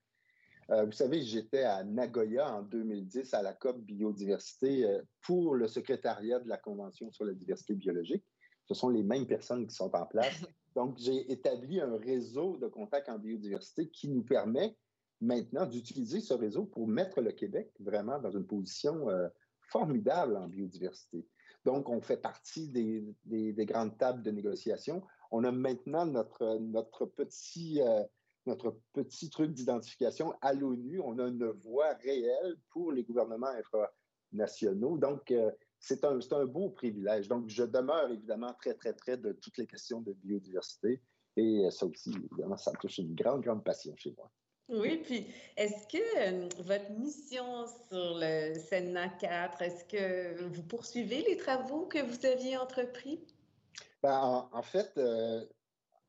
Euh, 0.70 0.84
vous 0.84 0.92
savez, 0.92 1.22
j'étais 1.22 1.62
à 1.62 1.84
Nagoya 1.84 2.52
en 2.52 2.62
2010 2.62 3.34
à 3.34 3.42
la 3.42 3.52
COP 3.52 3.78
biodiversité 3.82 4.84
euh, 4.84 5.00
pour 5.22 5.54
le 5.54 5.68
secrétariat 5.68 6.40
de 6.40 6.48
la 6.48 6.56
Convention 6.56 7.10
sur 7.12 7.24
la 7.24 7.34
diversité 7.34 7.74
biologique. 7.74 8.24
Ce 8.66 8.74
sont 8.74 8.88
les 8.88 9.04
mêmes 9.04 9.26
personnes 9.26 9.66
qui 9.66 9.74
sont 9.74 9.94
en 9.94 10.06
place. 10.06 10.44
Donc, 10.74 10.98
j'ai 10.98 11.30
établi 11.30 11.80
un 11.80 11.96
réseau 11.96 12.56
de 12.56 12.66
contacts 12.66 13.08
en 13.08 13.18
biodiversité 13.18 13.88
qui 13.88 14.08
nous 14.08 14.24
permet 14.24 14.76
maintenant 15.20 15.66
d'utiliser 15.66 16.20
ce 16.20 16.34
réseau 16.34 16.64
pour 16.64 16.88
mettre 16.88 17.20
le 17.20 17.30
Québec 17.30 17.70
vraiment 17.78 18.18
dans 18.18 18.32
une 18.32 18.46
position 18.46 19.08
euh, 19.08 19.28
formidable 19.70 20.36
en 20.36 20.48
biodiversité. 20.48 21.24
Donc, 21.66 21.88
on 21.88 22.00
fait 22.00 22.16
partie 22.16 22.68
des, 22.68 23.04
des, 23.24 23.66
grandes 23.66 23.98
tables 23.98 24.22
de 24.22 24.30
négociation. 24.30 25.02
On 25.32 25.42
a 25.42 25.50
maintenant 25.50 26.06
petit 27.16 27.80
notre 28.46 28.78
petit 28.92 29.28
truc 29.30 29.52
d'identification 29.52 30.32
à 30.42 30.52
l'ONU. 30.52 31.00
On 31.00 31.18
a 31.18 31.26
une 31.26 31.46
voix 31.46 31.92
réelle 32.04 32.54
pour 32.70 32.92
les 32.92 33.02
gouvernements 33.02 33.48
infranationaux. 33.48 34.96
Donc, 34.96 35.32
euh, 35.32 35.50
c'est 35.80 36.04
un, 36.04 36.20
un, 36.30 36.46
beau 36.46 36.70
privilège. 36.70 37.26
Donc, 37.26 37.48
je 37.48 37.64
demeure 37.64 38.12
évidemment 38.12 38.54
très, 38.60 38.74
très 38.74 38.94
près 38.94 39.16
de 39.16 39.32
toutes 39.32 39.58
les 39.58 39.66
questions 39.66 40.00
de 40.00 40.12
biodiversité. 40.12 41.02
Et 41.36 41.68
ça 41.72 41.84
aussi, 41.86 42.14
évidemment, 42.30 42.56
ça 42.56 42.70
touche 42.80 42.98
une 42.98 43.16
grande, 43.16 43.42
grande 43.42 43.64
passion 43.64 43.92
chez 43.96 44.14
moi. 44.16 44.30
Oui, 44.68 44.98
puis 45.04 45.26
est-ce 45.56 45.86
que 45.86 46.62
votre 46.62 46.90
mission 46.92 47.66
sur 47.88 48.18
le 48.18 48.54
Sénat 48.58 49.10
4, 49.10 49.62
est-ce 49.62 49.84
que 49.84 50.42
vous 50.42 50.62
poursuivez 50.64 51.22
les 51.22 51.36
travaux 51.36 51.86
que 51.86 52.02
vous 52.02 52.26
aviez 52.26 52.56
entrepris? 52.56 53.20
Ben, 54.02 54.48
en, 54.52 54.62
fait, 54.62 54.90
euh, 54.98 55.44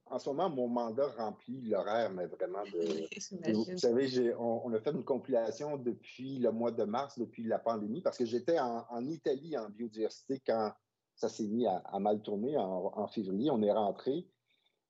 en 0.07 0.17
ce 0.17 0.29
moment, 0.29 0.49
mon 0.49 0.67
mandat 0.67 1.07
remplit 1.17 1.61
l'horaire, 1.61 2.11
mais 2.11 2.25
vraiment 2.25 2.63
de. 2.63 3.53
vous 3.53 3.77
savez, 3.77 4.33
on, 4.39 4.73
a 4.73 4.79
fait 4.79 4.91
une 4.91 5.03
compilation 5.03 5.77
depuis 5.77 6.39
le 6.39 6.51
mois 6.51 6.71
de 6.71 6.83
mars, 6.83 7.19
depuis 7.19 7.43
la 7.43 7.59
pandémie, 7.59 8.01
parce 8.01 8.17
que 8.17 8.25
j'étais 8.25 8.59
en, 8.59 9.05
Italie 9.05 9.55
en 9.57 9.69
biodiversité 9.69 10.41
quand 10.45 10.71
ça 11.15 11.29
s'est 11.29 11.47
mis 11.47 11.67
à, 11.67 11.99
mal 11.99 12.21
tourner 12.21 12.57
en, 12.57 13.07
février. 13.07 13.51
On 13.51 13.61
est 13.61 13.71
rentré. 13.71 14.25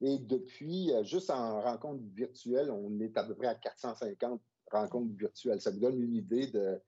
Et 0.02 0.20
depuis, 0.20 0.94
euh, 0.94 1.04
juste 1.04 1.30
en 1.30 1.62
rencontre 1.62 2.04
virtuelle, 2.14 2.70
on 2.70 3.00
est 3.00 3.18
à 3.18 3.24
peu 3.24 3.36
près 3.36 3.48
à 3.48 3.56
450 3.56 4.42
rencontres 4.72 5.16
virtuelles. 5.16 5.62
Ça 5.62 5.72
vous 5.72 5.80
donne 5.80 6.00
une 6.00 6.16
idée 6.16 6.48
de, 6.48 6.80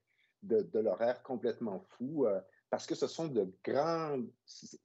de, 0.43 0.79
l'horaire 0.79 1.23
complètement 1.23 1.79
fou, 1.79 2.25
euh, 2.25 2.39
parce 2.69 2.85
que 2.85 2.95
ce 2.95 3.07
sont 3.07 3.27
de 3.27 3.51
grandes. 3.63 4.29
C'est 4.45 4.79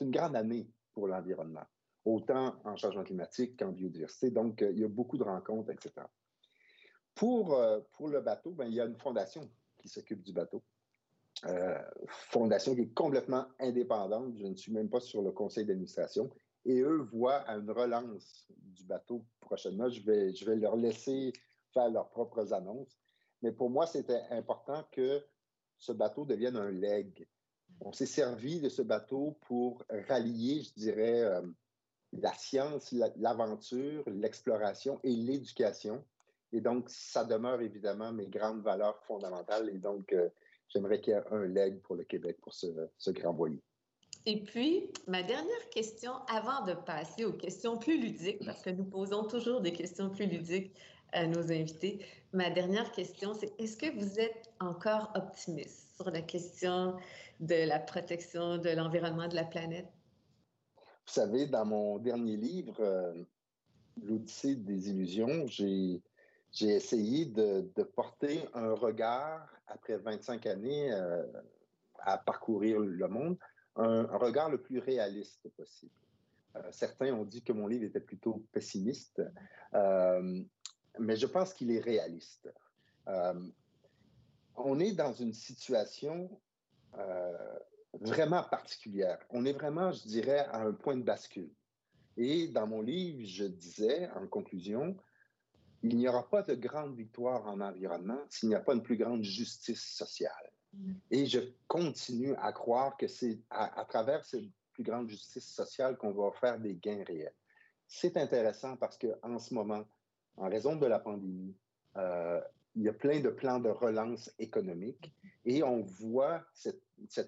une 0.00 0.10
grande 0.10 0.34
année 0.34 0.68
pour 0.92 1.06
l'environnement 1.06 1.64
autant 2.04 2.56
en 2.64 2.74
changement 2.76 3.04
climatique 3.04 3.58
qu'en 3.58 3.70
biodiversité. 3.70 4.30
Donc, 4.30 4.62
euh, 4.62 4.70
il 4.72 4.80
y 4.80 4.84
a 4.84 4.88
beaucoup 4.88 5.18
de 5.18 5.24
rencontres, 5.24 5.70
etc. 5.70 5.92
Pour, 7.14 7.60
pour 7.92 8.08
le 8.08 8.20
bateau, 8.20 8.52
ben, 8.52 8.66
il 8.66 8.74
y 8.74 8.80
a 8.80 8.84
une 8.84 8.96
fondation 8.96 9.50
qui 9.76 9.88
s'occupe 9.88 10.22
du 10.22 10.32
bateau. 10.32 10.62
Fondation 12.06 12.76
qui 12.76 12.82
est 12.82 12.94
complètement 12.94 13.46
indépendante. 13.58 14.36
Je 14.38 14.46
ne 14.46 14.54
suis 14.54 14.72
même 14.72 14.88
pas 14.88 15.00
sur 15.00 15.20
le 15.20 15.32
conseil 15.32 15.64
d'administration. 15.64 16.30
Et 16.68 16.80
eux 16.80 17.08
voient 17.12 17.44
une 17.48 17.70
relance 17.70 18.46
du 18.50 18.84
bateau 18.84 19.24
prochainement. 19.40 19.88
Je 19.88 20.00
vais, 20.02 20.32
je 20.32 20.44
vais 20.44 20.54
leur 20.54 20.76
laisser 20.76 21.32
faire 21.72 21.90
leurs 21.90 22.10
propres 22.10 22.52
annonces. 22.52 22.96
Mais 23.42 23.50
pour 23.52 23.70
moi, 23.70 23.86
c'était 23.86 24.22
important 24.30 24.86
que 24.92 25.24
ce 25.78 25.92
bateau 25.92 26.24
devienne 26.24 26.56
un 26.56 26.70
leg. 26.70 27.26
On 27.80 27.92
s'est 27.92 28.06
servi 28.06 28.60
de 28.60 28.68
ce 28.68 28.82
bateau 28.82 29.38
pour 29.42 29.82
rallier, 30.08 30.62
je 30.62 30.74
dirais, 30.74 31.42
la 32.12 32.32
science, 32.34 32.92
l'aventure, 33.16 34.02
l'exploration 34.06 35.00
et 35.02 35.14
l'éducation. 35.14 36.04
Et 36.52 36.60
donc, 36.60 36.88
ça 36.88 37.24
demeure 37.24 37.60
évidemment 37.60 38.12
mes 38.12 38.26
grandes 38.26 38.62
valeurs 38.62 39.02
fondamentales. 39.04 39.68
Et 39.68 39.78
donc, 39.78 40.12
euh, 40.12 40.28
j'aimerais 40.68 41.00
qu'il 41.00 41.12
y 41.12 41.16
ait 41.16 41.22
un 41.30 41.44
leg 41.44 41.80
pour 41.82 41.94
le 41.94 42.04
Québec 42.04 42.38
pour 42.40 42.54
ce, 42.54 43.10
grand 43.10 43.34
voilier. 43.34 43.62
Et 44.26 44.42
puis, 44.42 44.90
ma 45.06 45.22
dernière 45.22 45.68
question, 45.70 46.12
avant 46.28 46.64
de 46.64 46.74
passer 46.74 47.24
aux 47.24 47.32
questions 47.32 47.78
plus 47.78 48.00
ludiques, 48.00 48.44
parce 48.44 48.62
que 48.62 48.70
nous 48.70 48.84
posons 48.84 49.24
toujours 49.24 49.60
des 49.60 49.72
questions 49.72 50.10
plus 50.10 50.26
ludiques 50.26 50.72
à 51.12 51.26
nos 51.26 51.50
invités, 51.50 52.04
ma 52.32 52.50
dernière 52.50 52.90
question, 52.92 53.32
c'est 53.34 53.58
est-ce 53.58 53.76
que 53.76 53.90
vous 53.98 54.20
êtes 54.20 54.50
encore 54.60 55.10
optimiste 55.14 55.94
sur 55.96 56.10
la 56.10 56.20
question 56.20 56.96
de 57.40 57.66
la 57.66 57.78
protection 57.78 58.58
de 58.58 58.70
l'environnement 58.70 59.28
de 59.28 59.34
la 59.34 59.44
planète? 59.44 59.88
Vous 61.06 61.14
savez, 61.14 61.46
dans 61.46 61.64
mon 61.64 61.98
dernier 61.98 62.36
livre, 62.36 62.76
euh, 62.80 63.14
L'Odyssée 64.02 64.54
des 64.54 64.90
illusions, 64.90 65.46
j'ai, 65.46 66.02
essayé 66.60 67.26
de, 67.26 67.82
porter 67.82 68.40
un 68.54 68.74
regard, 68.74 69.48
après 69.66 69.96
25 69.96 70.46
années 70.46 70.92
euh, 70.92 71.24
à 72.00 72.18
parcourir 72.18 72.78
le 72.78 73.08
monde, 73.08 73.36
un, 73.78 74.04
regard 74.18 74.50
le 74.50 74.60
plus 74.60 74.78
réaliste 74.78 75.48
possible. 75.56 75.92
Euh, 76.56 76.62
certains 76.70 77.12
ont 77.14 77.24
dit 77.24 77.42
que 77.42 77.52
mon 77.52 77.66
livre 77.66 77.84
était 77.84 78.00
plutôt 78.00 78.44
pessimiste, 78.52 79.22
mais 79.72 81.16
je 81.16 81.26
pense 81.26 81.54
qu'il 81.54 81.70
est 81.70 81.80
réaliste. 81.80 82.52
on 84.56 84.80
est 84.80 84.92
dans 84.92 85.12
une 85.12 85.32
situation 85.32 86.28
vraiment 88.00 88.42
particulière. 88.42 89.18
On 89.30 89.44
est 89.44 89.52
vraiment, 89.52 89.92
je 89.92 90.02
dirais, 90.06 90.46
à 90.50 90.62
un 90.62 90.72
point 90.72 90.96
de 90.96 91.02
bascule. 91.02 91.50
Et 92.16 92.48
dans 92.48 92.66
mon 92.66 92.82
livre, 92.82 93.24
je 93.24 93.44
disais, 93.44 94.10
en 94.10 94.26
conclusion, 94.26 94.96
il 95.82 95.96
n'y 95.96 96.08
aura 96.08 96.28
pas 96.28 96.42
de 96.42 96.54
grande 96.54 96.96
victoire 96.96 97.46
en 97.46 97.60
environnement 97.60 98.18
s'il 98.28 98.48
n'y 98.48 98.54
a 98.54 98.60
pas 98.60 98.74
une 98.74 98.82
plus 98.82 98.96
grande 98.96 99.22
justice 99.22 99.94
sociale. 99.96 100.50
Et 101.10 101.26
je 101.26 101.40
continue 101.66 102.34
à 102.36 102.52
croire 102.52 102.96
que 102.96 103.08
c'est 103.08 103.38
à, 103.50 103.84
travers 103.88 104.24
cette 104.24 104.44
plus 104.72 104.82
grande 104.82 105.08
justice 105.08 105.46
sociale 105.46 105.96
qu'on 105.96 106.12
va 106.12 106.30
faire 106.32 106.58
des 106.58 106.74
gains 106.74 107.04
réels. 107.04 107.34
C'est 107.86 108.16
intéressant 108.16 108.76
parce 108.76 108.98
qu'en 108.98 109.38
ce 109.38 109.54
moment, 109.54 109.84
en 110.36 110.48
raison 110.48 110.76
de 110.76 110.86
la 110.86 110.98
pandémie, 110.98 111.56
euh, 111.96 112.40
il 112.74 112.82
y 112.84 112.88
a 112.88 112.92
plein 112.92 113.20
de 113.20 113.30
plans 113.30 113.58
de 113.58 113.70
relance 113.70 114.30
économique 114.38 115.12
et 115.44 115.62
on 115.62 115.82
voit 115.82 116.44
cette, 116.52 116.82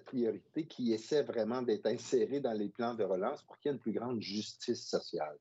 priorité 0.05 0.65
qui 0.65 0.93
essaie 0.93 1.23
vraiment 1.23 1.61
d'être 1.61 1.87
insérée 1.87 2.39
dans 2.39 2.53
les 2.53 2.69
plans 2.69 2.93
de 2.93 3.03
relance 3.03 3.41
pour 3.43 3.57
qu'il 3.57 3.69
y 3.69 3.71
ait 3.71 3.75
une 3.75 3.81
plus 3.81 3.91
grande 3.91 4.21
justice 4.21 4.87
sociale, 4.87 5.37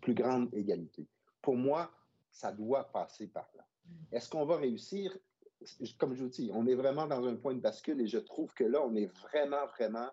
plus 0.00 0.14
grande 0.14 0.52
égalité. 0.52 1.06
Pour 1.40 1.56
moi, 1.56 1.90
ça 2.30 2.52
doit 2.52 2.90
passer 2.92 3.28
par 3.28 3.48
là. 3.56 3.64
Est-ce 4.12 4.28
qu'on 4.28 4.44
va 4.44 4.56
réussir? 4.56 5.16
Comme 5.98 6.14
je 6.14 6.22
vous 6.22 6.28
dis, 6.28 6.50
on 6.52 6.66
est 6.66 6.74
vraiment 6.74 7.06
dans 7.06 7.26
un 7.26 7.36
point 7.36 7.54
de 7.54 7.60
bascule 7.60 8.00
et 8.00 8.06
je 8.06 8.18
trouve 8.18 8.52
que 8.54 8.64
là, 8.64 8.84
on 8.84 8.94
est 8.94 9.10
vraiment, 9.20 9.66
vraiment 9.66 10.08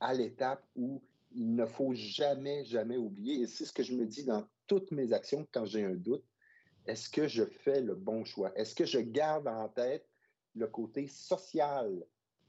à 0.00 0.14
l'étape 0.14 0.64
où 0.76 1.02
il 1.34 1.54
ne 1.54 1.64
faut 1.66 1.94
jamais, 1.94 2.64
jamais 2.64 2.96
oublier, 2.96 3.42
et 3.42 3.46
c'est 3.46 3.64
ce 3.64 3.72
que 3.72 3.82
je 3.82 3.94
me 3.94 4.04
dis 4.04 4.24
dans 4.24 4.44
toutes 4.66 4.90
mes 4.90 5.12
actions 5.12 5.46
quand 5.52 5.64
j'ai 5.64 5.84
un 5.84 5.94
doute, 5.94 6.24
est-ce 6.86 7.08
que 7.08 7.28
je 7.28 7.44
fais 7.44 7.80
le 7.80 7.94
bon 7.94 8.24
choix? 8.24 8.52
Est-ce 8.56 8.74
que 8.74 8.84
je 8.84 8.98
garde 8.98 9.48
en 9.48 9.68
tête 9.68 10.06
le 10.54 10.66
côté 10.66 11.06
social? 11.06 12.04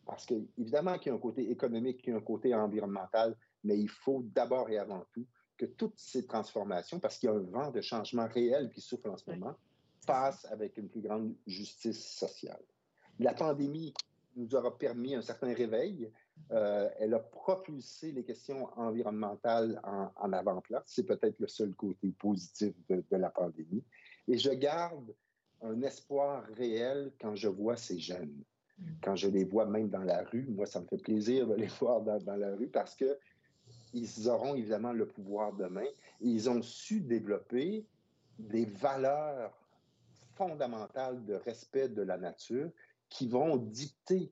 Parce 0.06 0.26
que, 0.26 0.34
évidemment, 0.58 0.98
qu'il 0.98 1.12
y 1.12 1.14
a 1.14 1.16
un 1.16 1.20
côté 1.20 1.50
économique, 1.50 2.02
qu'il 2.02 2.12
y 2.12 2.14
a 2.14 2.18
un 2.18 2.22
côté 2.22 2.54
environnemental, 2.54 3.38
mais 3.64 3.78
il 3.80 3.90
faut 3.90 4.24
d'abord 4.34 4.70
et 4.70 4.78
avant 4.78 5.06
tout 5.14 5.26
que 5.58 5.66
toutes 5.66 5.98
ces 5.98 6.26
transformations, 6.26 7.00
parce 7.00 7.18
qu'il 7.18 7.30
y 7.30 7.32
a 7.32 7.36
un 7.36 7.44
vent 7.44 7.72
de 7.72 7.80
changement 7.80 8.28
réel 8.28 8.70
qui 8.70 8.82
souffle 8.82 9.10
en 9.10 9.18
ce 9.18 9.30
moment, 9.30 9.56
passent 10.06 10.46
avec 10.52 10.78
une 10.78 10.90
plus 10.90 11.02
grande 11.02 11.34
justice 11.48 12.04
sociale. 12.04 12.64
La 13.20 13.34
pandémie 13.34 13.94
nous 14.36 14.56
aura 14.56 14.76
permis 14.78 15.16
un 15.16 15.22
certain 15.22 15.54
réveil. 15.54 16.12
Euh, 16.52 16.90
elle 17.00 17.14
a 17.14 17.20
propulsé 17.20 18.12
les 18.12 18.24
questions 18.24 18.68
environnementales 18.78 19.80
en, 19.84 20.34
avant-plan. 20.34 20.82
C'est 20.86 21.06
peut-être 21.06 21.40
le 21.40 21.48
seul 21.48 21.74
côté 21.76 22.12
positif 22.18 22.74
de 22.90 23.04
la 23.18 23.30
pandémie. 23.30 23.84
Et 24.28 24.38
je 24.38 24.50
garde 24.52 25.14
un 25.62 25.82
espoir 25.82 26.44
réel 26.56 27.12
quand 27.20 27.36
je 27.36 27.48
vois 27.48 27.78
ces 27.78 28.00
jeunes, 28.00 28.44
quand 29.02 29.16
je 29.16 29.30
les 29.30 29.46
vois 29.46 29.66
même 29.66 29.90
dans 29.90 30.04
la 30.04 30.24
rue. 30.24 30.46
Moi, 30.50 30.66
ça 30.66 30.82
me 30.82 30.86
fait 30.88 30.98
plaisir 30.98 31.48
de 31.48 31.56
les 31.56 31.68
voir 31.80 32.02
dans, 32.02 32.36
la 32.36 32.56
rue 32.56 32.68
parce 32.68 32.96
que 32.96 33.18
ils 33.94 34.28
auront 34.28 34.56
évidemment 34.56 34.92
le 34.92 35.08
pouvoir 35.08 35.54
demain. 35.54 35.86
Ils 36.20 36.50
ont 36.50 36.62
su 36.62 37.00
développer 37.00 37.86
des 38.40 38.66
valeurs 38.66 39.63
fondamentales 40.36 41.24
de 41.26 41.36
respect 41.36 41.90
de 41.90 42.02
la 42.02 42.18
nature 42.18 42.70
qui 43.10 43.28
vont 43.28 43.58
dicter 43.58 44.32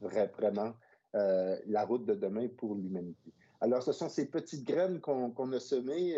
vraiment 0.00 0.74
la 1.12 1.84
route 1.84 2.06
de 2.06 2.14
demain 2.14 2.46
pour 2.56 2.76
l'humanité. 2.76 3.32
Alors, 3.60 3.82
ce 3.82 3.92
sont 3.92 4.08
ces 4.08 4.26
petites 4.26 4.64
graines 4.64 5.00
qu'on 5.00 5.52
a 5.52 5.60
semées 5.60 6.16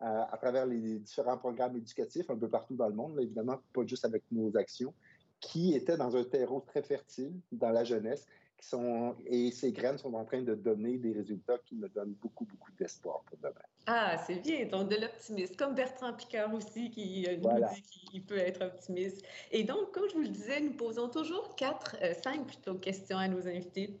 à, 0.00 0.38
travers 0.40 0.66
les 0.66 0.98
différents 1.00 1.38
programmes 1.38 1.76
éducatifs 1.76 2.30
un 2.30 2.36
peu 2.36 2.48
partout 2.48 2.76
dans 2.76 2.88
le 2.88 2.94
monde, 2.94 3.18
évidemment, 3.20 3.58
pas 3.72 3.84
juste 3.84 4.04
avec 4.04 4.22
nos 4.30 4.56
actions, 4.56 4.94
qui 5.40 5.74
étaient 5.74 5.96
dans 5.96 6.16
un 6.16 6.24
terreau 6.24 6.60
très 6.60 6.82
fertile 6.82 7.32
dans 7.52 7.70
la 7.70 7.84
jeunesse. 7.84 8.26
Qui 8.58 8.66
sont, 8.66 9.14
et 9.24 9.52
ces 9.52 9.70
graines 9.70 9.98
sont 9.98 10.12
en 10.14 10.24
train 10.24 10.42
de 10.42 10.54
donner 10.56 10.98
des 10.98 11.12
résultats 11.12 11.58
qui 11.64 11.76
me 11.76 11.88
donnent 11.88 12.14
beaucoup, 12.20 12.44
beaucoup 12.44 12.72
d'espoir 12.72 13.22
pour 13.26 13.38
demain. 13.38 13.54
Ah, 13.86 14.18
c'est 14.26 14.42
bien, 14.42 14.66
donc 14.66 14.90
de 14.90 14.96
l'optimisme, 14.96 15.54
comme 15.54 15.76
Bertrand 15.76 16.12
Picard 16.12 16.52
aussi 16.52 16.90
qui 16.90 17.24
euh, 17.28 17.36
nous 17.36 17.66
dit 17.72 17.82
qu'il 17.82 18.24
peut 18.24 18.36
être 18.36 18.64
optimiste. 18.64 19.24
Et 19.52 19.62
donc, 19.62 19.92
comme 19.92 20.08
je 20.08 20.14
vous 20.14 20.22
le 20.22 20.28
disais, 20.28 20.60
nous 20.60 20.72
posons 20.72 21.08
toujours 21.08 21.54
quatre, 21.54 21.96
euh, 22.02 22.12
cinq 22.24 22.48
plutôt 22.48 22.74
questions 22.74 23.18
à 23.18 23.28
nos 23.28 23.46
invités 23.46 23.96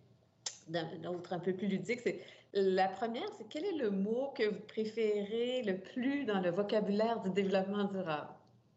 d'un 0.66 1.04
autre 1.04 1.32
un 1.32 1.38
peu 1.38 1.52
plus 1.54 1.68
ludique. 1.68 2.00
C'est 2.00 2.20
la 2.52 2.88
première, 2.88 3.30
c'est 3.38 3.48
quel 3.48 3.64
est 3.64 3.76
le 3.76 3.90
mot 3.90 4.32
que 4.36 4.48
vous 4.48 4.60
préférez 4.66 5.62
le 5.62 5.78
plus 5.78 6.24
dans 6.24 6.40
le 6.40 6.50
vocabulaire 6.50 7.20
du 7.20 7.30
développement 7.30 7.84
durable? 7.84 8.30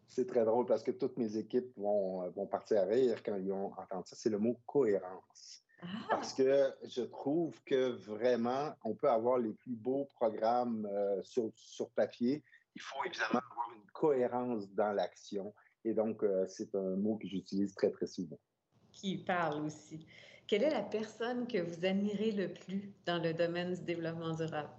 C'est 0.07 0.27
très 0.27 0.45
drôle 0.45 0.67
parce 0.67 0.83
que 0.83 0.91
toutes 0.91 1.17
mes 1.17 1.37
équipes 1.37 1.75
vont, 1.75 2.29
vont 2.31 2.45
partir 2.45 2.81
à 2.81 2.83
rire 2.83 3.23
quand 3.23 3.35
ils 3.37 3.49
vont 3.49 3.71
entendre 3.77 4.05
ça. 4.05 4.15
C'est 4.15 4.29
le 4.29 4.37
mot 4.37 4.57
cohérence. 4.67 5.63
Ah! 5.81 5.87
Parce 6.09 6.33
que 6.33 6.73
je 6.83 7.01
trouve 7.01 7.59
que 7.65 7.91
vraiment, 7.91 8.73
on 8.83 8.93
peut 8.93 9.09
avoir 9.09 9.37
les 9.37 9.53
plus 9.53 9.75
beaux 9.75 10.05
programmes 10.15 10.87
euh, 10.91 11.21
sur, 11.23 11.51
sur, 11.55 11.89
papier. 11.91 12.43
Il 12.75 12.81
faut 12.81 13.03
évidemment 13.05 13.41
avoir 13.51 13.69
une 13.75 13.91
cohérence 13.91 14.69
dans 14.73 14.93
l'action. 14.93 15.53
Et 15.83 15.93
donc, 15.93 16.23
euh, 16.23 16.45
c'est 16.47 16.75
un 16.75 16.95
mot 16.95 17.17
que 17.17 17.27
j'utilise 17.27 17.73
très, 17.73 17.89
très 17.89 18.05
souvent. 18.05 18.37
Qui 18.91 19.17
parle 19.17 19.65
aussi. 19.65 20.05
Quelle 20.47 20.63
est 20.63 20.69
la 20.69 20.83
personne 20.83 21.47
que 21.47 21.59
vous 21.59 21.85
admirez 21.85 22.31
le 22.31 22.53
plus 22.53 22.93
dans 23.05 23.21
le 23.21 23.33
domaine 23.33 23.73
du 23.73 23.81
développement 23.81 24.35
durable? 24.35 24.69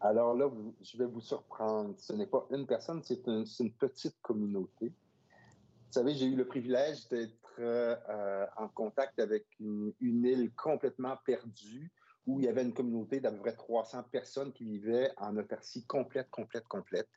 Alors 0.00 0.34
là, 0.34 0.50
je 0.82 0.98
vais 0.98 1.06
vous 1.06 1.22
surprendre. 1.22 1.94
Ce 1.96 2.12
n'est 2.12 2.26
pas 2.26 2.46
une 2.50 2.66
personne, 2.66 3.02
c'est 3.02 3.26
une, 3.26 3.72
petite 3.72 4.20
communauté. 4.20 4.88
Vous 4.88 5.92
savez, 5.92 6.14
j'ai 6.14 6.26
eu 6.26 6.36
le 6.36 6.46
privilège 6.46 7.08
d'être 7.08 7.32
euh, 7.60 8.46
en 8.56 8.68
contact 8.68 9.18
avec 9.18 9.46
une, 9.60 9.92
île 10.00 10.52
complètement 10.54 11.16
perdue 11.24 11.92
où 12.26 12.40
il 12.40 12.46
y 12.46 12.48
avait 12.48 12.62
une 12.62 12.72
communauté 12.72 13.20
d'à 13.20 13.30
peu 13.30 13.38
près 13.38 13.54
300 13.54 14.04
personnes 14.04 14.52
qui 14.52 14.64
vivaient 14.64 15.10
en 15.16 15.36
autarcie 15.36 15.84
complète, 15.86 16.30
complète, 16.30 16.66
complète. 16.68 17.08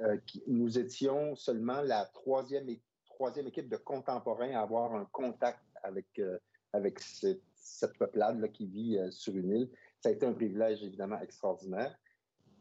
Euh, 0.00 0.16
nous 0.46 0.78
étions 0.78 1.36
seulement 1.36 1.80
la 1.82 2.06
troisième, 2.06 2.66
troisième 3.04 3.46
équipe 3.46 3.68
de 3.68 3.76
contemporains 3.76 4.52
à 4.52 4.62
avoir 4.62 4.94
un 4.94 5.04
contact 5.12 5.60
avec, 5.82 6.06
euh, 6.18 6.38
avec 6.72 6.98
cette, 6.98 7.42
cette 7.54 7.96
peuplade 7.98 8.50
qui 8.52 8.66
vit 8.66 8.98
sur 9.10 9.36
une 9.36 9.50
île. 9.50 9.70
Ça 10.00 10.08
a 10.08 10.12
été 10.12 10.26
un 10.26 10.32
privilège 10.32 10.82
évidemment 10.82 11.20
extraordinaire. 11.20 11.96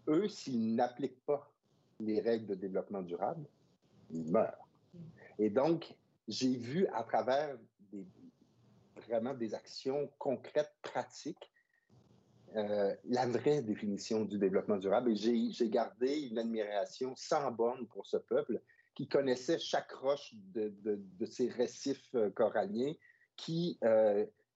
Eux, 0.08 0.28
s'ils 0.28 0.76
n'appliquent 0.76 1.26
pas 1.26 1.52
les 2.00 2.20
règles 2.20 2.48
de 2.48 2.56
développement 2.56 3.02
durable, 3.02 3.46
ils 4.12 4.30
meurent. 4.30 4.68
Et 5.40 5.50
donc, 5.50 5.96
j'ai 6.28 6.56
vu 6.56 6.88
à 6.94 7.04
travers 7.04 7.58
des, 7.92 8.06
vraiment 9.08 9.34
des 9.34 9.54
actions 9.54 10.10
concrètes, 10.18 10.74
pratiques, 10.82 11.52
euh, 12.56 12.96
la 13.06 13.26
vraie 13.26 13.62
définition 13.62 14.26
du 14.26 14.38
développement 14.38 14.78
durable. 14.78 15.12
Et 15.12 15.52
j'ai 15.52 15.70
gardé 15.70 16.22
une 16.22 16.38
admiration 16.38 17.16
sans 17.16 17.52
borne 17.52 17.88
pour 17.88 18.06
ce 18.06 18.18
peuple 18.18 18.62
qui 18.94 19.08
connaissait 19.08 19.58
chaque 19.58 19.92
roche 19.92 20.34
de, 20.54 20.72
de, 20.84 21.26
ces 21.26 21.50
récifs 21.50 22.14
euh, 22.14 22.30
coralliens, 22.30 22.94
qui, 23.36 23.80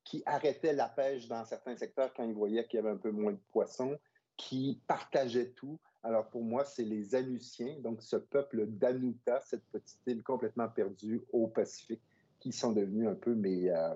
qui 0.04 0.22
arrêtaient 0.28 0.74
la 0.74 0.88
pêche 0.88 1.28
dans 1.28 1.44
certains 1.44 1.76
secteurs 1.76 2.14
quand 2.14 2.24
ils 2.24 2.36
voyaient 2.36 2.68
qu'il 2.68 2.78
y 2.78 2.80
avait 2.80 2.92
un 2.92 2.98
peu 2.98 3.10
moins 3.10 3.32
de 3.32 3.42
poissons, 3.52 3.98
qui 4.38 4.80
partageaient 4.88 5.52
tout. 5.54 5.80
Alors 6.08 6.26
pour 6.30 6.42
moi, 6.42 6.64
c'est 6.64 6.86
les 6.86 7.14
Anusiens, 7.16 7.76
donc 7.80 8.02
ce 8.02 8.16
peuple 8.16 8.66
d'Anuta, 8.66 9.42
cette 9.42 9.66
petite 9.66 10.00
île 10.08 10.24
complètement 10.24 10.70
perdue 10.70 11.22
au 11.34 11.48
Pacifique, 11.48 12.02
qui 12.40 12.54
sont 12.54 12.72
devenus 12.72 13.10
un 13.10 13.16
peu 13.16 13.36
mes, 13.36 13.70
euh, 13.70 13.94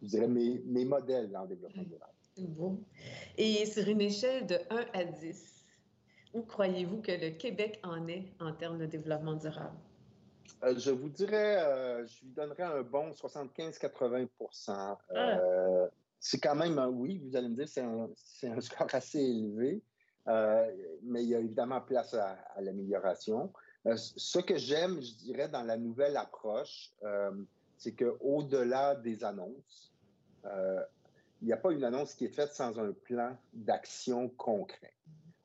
je 0.00 0.08
dirais 0.08 0.26
mes, 0.26 0.62
mes 0.64 0.86
modèles 0.86 1.36
en 1.36 1.44
développement 1.44 1.82
durable. 1.82 2.12
Bon. 2.38 2.80
Et 3.36 3.66
sur 3.66 3.86
une 3.86 4.00
échelle 4.00 4.46
de 4.46 4.56
1 4.70 4.86
à 4.94 5.04
10, 5.04 5.66
où 6.32 6.42
croyez-vous 6.42 7.02
que 7.02 7.12
le 7.12 7.30
Québec 7.36 7.78
en 7.82 8.08
est 8.08 8.24
en 8.40 8.54
termes 8.54 8.78
de 8.78 8.86
développement 8.86 9.34
durable? 9.34 9.76
Euh, 10.62 10.74
je 10.78 10.90
vous 10.90 11.10
dirais, 11.10 11.62
euh, 11.62 12.06
je 12.06 12.24
lui 12.24 12.32
donnerais 12.32 12.62
un 12.62 12.82
bon 12.82 13.10
75-80% 13.10 14.96
euh, 15.10 15.88
C'est 16.18 16.40
quand 16.40 16.54
même, 16.54 16.80
oui, 16.94 17.20
vous 17.22 17.36
allez 17.36 17.50
me 17.50 17.54
dire, 17.54 17.68
c'est 17.68 17.82
un, 18.48 18.60
score 18.60 18.88
assez 18.94 19.20
élevé, 19.20 19.82
mais 20.26 21.22
il 21.22 21.28
y 21.28 21.34
a 21.34 21.40
évidemment 21.40 21.80
place 21.80 22.14
à, 22.14 22.36
l'amélioration. 22.60 23.52
ce 23.94 24.38
que 24.38 24.56
j'aime, 24.56 25.00
je 25.00 25.14
dirais, 25.14 25.48
dans 25.48 25.62
la 25.62 25.76
nouvelle 25.76 26.16
approche, 26.16 26.92
c'est 27.76 27.92
qu'au-delà 27.92 28.94
des 28.94 29.24
annonces, 29.24 29.92
il 30.44 31.46
n'y 31.46 31.52
a 31.52 31.58
pas 31.58 31.72
une 31.72 31.84
annonce 31.84 32.14
qui 32.14 32.24
est 32.24 32.34
faite 32.34 32.52
sans 32.52 32.78
un 32.78 32.92
plan 32.92 33.36
d'action 33.52 34.28
concret. 34.30 34.94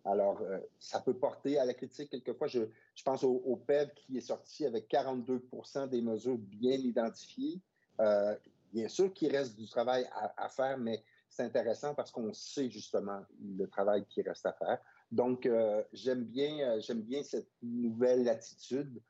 Alors, 0.05 0.41
ça 0.79 1.01
peut 1.01 1.13
porter 1.13 1.59
à 1.59 1.65
la 1.65 1.73
critique 1.73 2.09
quelquefois. 2.09 2.47
Je, 2.47 2.61
pense 3.03 3.23
au, 3.23 3.55
PEV 3.67 3.91
qui 3.95 4.17
est 4.17 4.21
sorti 4.21 4.65
avec 4.65 4.89
42% 4.89 5.89
des 5.89 6.01
mesures 6.01 6.37
bien 6.37 6.77
identifiées. 6.77 7.59
Euh, 7.99 8.35
bien 8.73 8.87
sûr 8.87 9.13
qu'il 9.13 9.35
reste 9.35 9.57
du 9.57 9.67
travail 9.67 10.07
à, 10.37 10.49
faire, 10.49 10.77
mais 10.77 11.03
intéressant 11.41 11.93
parce 11.95 12.11
qu'on 12.11 12.33
sait 12.33 12.69
justement 12.69 13.21
le 13.57 13.65
travail 13.67 14.05
qui 14.09 14.21
reste 14.21 14.45
à 14.45 14.53
faire. 14.53 14.79
Donc, 15.11 15.45
euh, 15.45 15.83
j'aime 15.93 16.23
bien, 16.23 16.59
euh, 16.59 16.79
j'aime 16.81 17.01
bien 17.01 17.23
cette 17.23 17.49
nouvelle 17.61 18.27
attitude 18.29 19.01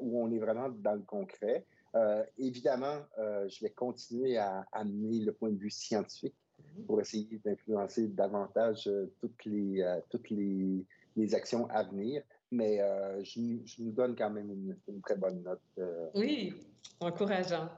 où 0.00 0.22
on 0.22 0.30
est 0.30 0.38
vraiment 0.38 0.68
dans 0.68 0.94
le 0.94 1.02
concret. 1.02 1.66
évidemment, 2.38 3.00
je 3.16 3.60
vais 3.60 3.70
continuer 3.70 4.38
à 4.38 4.64
amener 4.70 5.18
le 5.18 5.32
point 5.32 5.50
de 5.50 5.58
vue 5.58 5.68
scientifique 5.68 6.36
pour 6.86 7.00
essayer 7.00 7.40
d'influencer 7.44 8.06
davantage 8.06 8.88
toutes 9.18 9.44
les, 9.46 9.84
toutes 10.10 10.30
les, 10.30 10.86
les 11.16 11.34
actions 11.34 11.68
à 11.70 11.82
venir 11.82 12.22
mais 12.50 12.80
euh, 12.80 13.22
je, 13.24 13.40
nous 13.82 13.92
donne 13.92 14.16
quand 14.16 14.30
même 14.30 14.50
une, 14.50 15.00
très 15.02 15.16
bonne 15.16 15.42
note. 15.42 15.60
Euh. 15.78 16.08
Oui, 16.14 16.54
encourageant. 17.00 17.68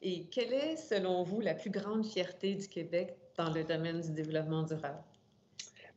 Et 0.00 0.26
quelle 0.26 0.52
est, 0.52 0.76
selon 0.76 1.22
vous, 1.22 1.40
la 1.40 1.54
plus 1.54 1.70
grande 1.70 2.04
fierté 2.04 2.54
du 2.54 2.68
Québec 2.68 3.16
dans 3.36 3.52
le 3.52 3.64
domaine 3.64 4.00
du 4.00 4.10
développement 4.10 4.62
durable? 4.62 5.02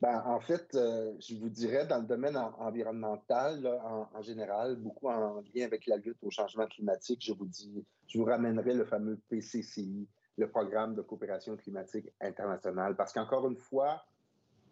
Ben, 0.02 0.22
en 0.26 0.40
fait, 0.40 0.76
euh, 0.76 1.14
je 1.20 1.36
vous 1.36 1.50
dirais, 1.50 1.88
dans 1.88 2.00
le 2.00 2.06
domaine 2.06 2.36
environnemental, 2.38 3.66
en, 4.14 4.22
général, 4.22 4.76
beaucoup 4.76 5.08
en 5.08 5.42
lien 5.54 5.66
avec 5.66 5.88
la 5.88 5.98
lutte 5.98 6.22
au 6.22 6.30
changement 6.30 6.68
climatique, 6.68 7.24
je 7.24 7.34
vous 7.34 7.46
dis, 7.46 7.86
je 8.08 8.18
vous 8.18 8.26
ramènerai 8.26 8.74
le 8.74 8.86
fameux 8.86 9.18
PCCI, 9.30 10.08
le 10.38 10.50
Programme 10.50 10.96
de 10.96 11.02
coopération 11.02 11.56
climatique 11.56 12.12
internationale, 12.20 12.96
parce 12.98 13.14
qu'encore 13.14 13.48
une 13.48 13.56
fois, 13.56 14.04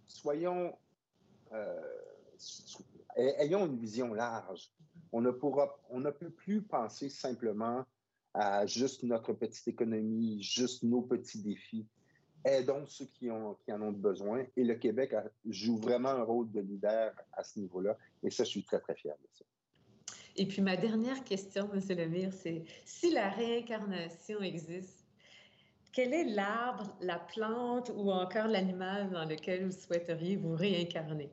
soyons, 0.06 0.76
ayons 3.15 3.65
une 3.65 3.78
vision 3.78 4.13
large. 4.13 4.69
On 5.13 5.21
ne, 5.21 5.32
pourra, 5.32 5.80
on 5.89 5.99
ne 5.99 6.10
peut 6.10 6.32
plus 6.32 6.62
penser 6.62 7.08
simplement 7.08 7.86
à 8.34 8.65
juste 8.65 9.04
notre 9.04 9.34
petite 9.34 9.67
économie, 9.67 10.41
juste 10.41 10.84
nos 10.84 11.02
petits 11.02 11.41
défis. 11.41 11.88
Aidons 12.45 12.86
ceux 12.88 13.06
qui, 13.06 13.29
en 13.32 13.56
ont 13.67 13.91
besoin. 13.91 14.45
Et 14.58 14.63
le 14.63 14.75
Québec 14.75 15.15
joue 15.45 15.77
vraiment 15.77 16.10
un 16.10 16.23
rôle 16.23 16.51
de 16.51 16.60
leader 16.60 17.13
à 17.32 17.43
ce 17.43 17.60
niveau-là. 17.60 17.97
Et 18.21 18.29
ça, 18.29 18.43
je 18.43 18.49
suis 18.49 18.63
très, 18.63 18.79
très 18.79 18.95
fier 18.95 19.15
de 19.21 19.27
ça. 19.32 19.45
Et 20.36 20.47
puis 20.47 20.62
ma 20.62 20.75
dernière 20.75 21.23
question, 21.23 21.69
M. 21.73 21.82
Lemire, 21.95 22.34
c'est 22.34 22.63
si 22.86 23.12
la 23.12 23.29
réincarnation 23.29 24.41
existe, 24.41 25.06
quel 25.91 26.12
est 26.12 26.23
l'arbre, 26.23 26.97
la 27.01 27.19
plante 27.19 27.91
ou 27.95 28.12
encore 28.12 28.47
l'animal 28.47 29.12
dans 29.12 29.25
lequel 29.25 29.65
vous 29.65 29.71
souhaiteriez 29.71 30.36
vous 30.36 30.56
réincarner? 30.56 31.29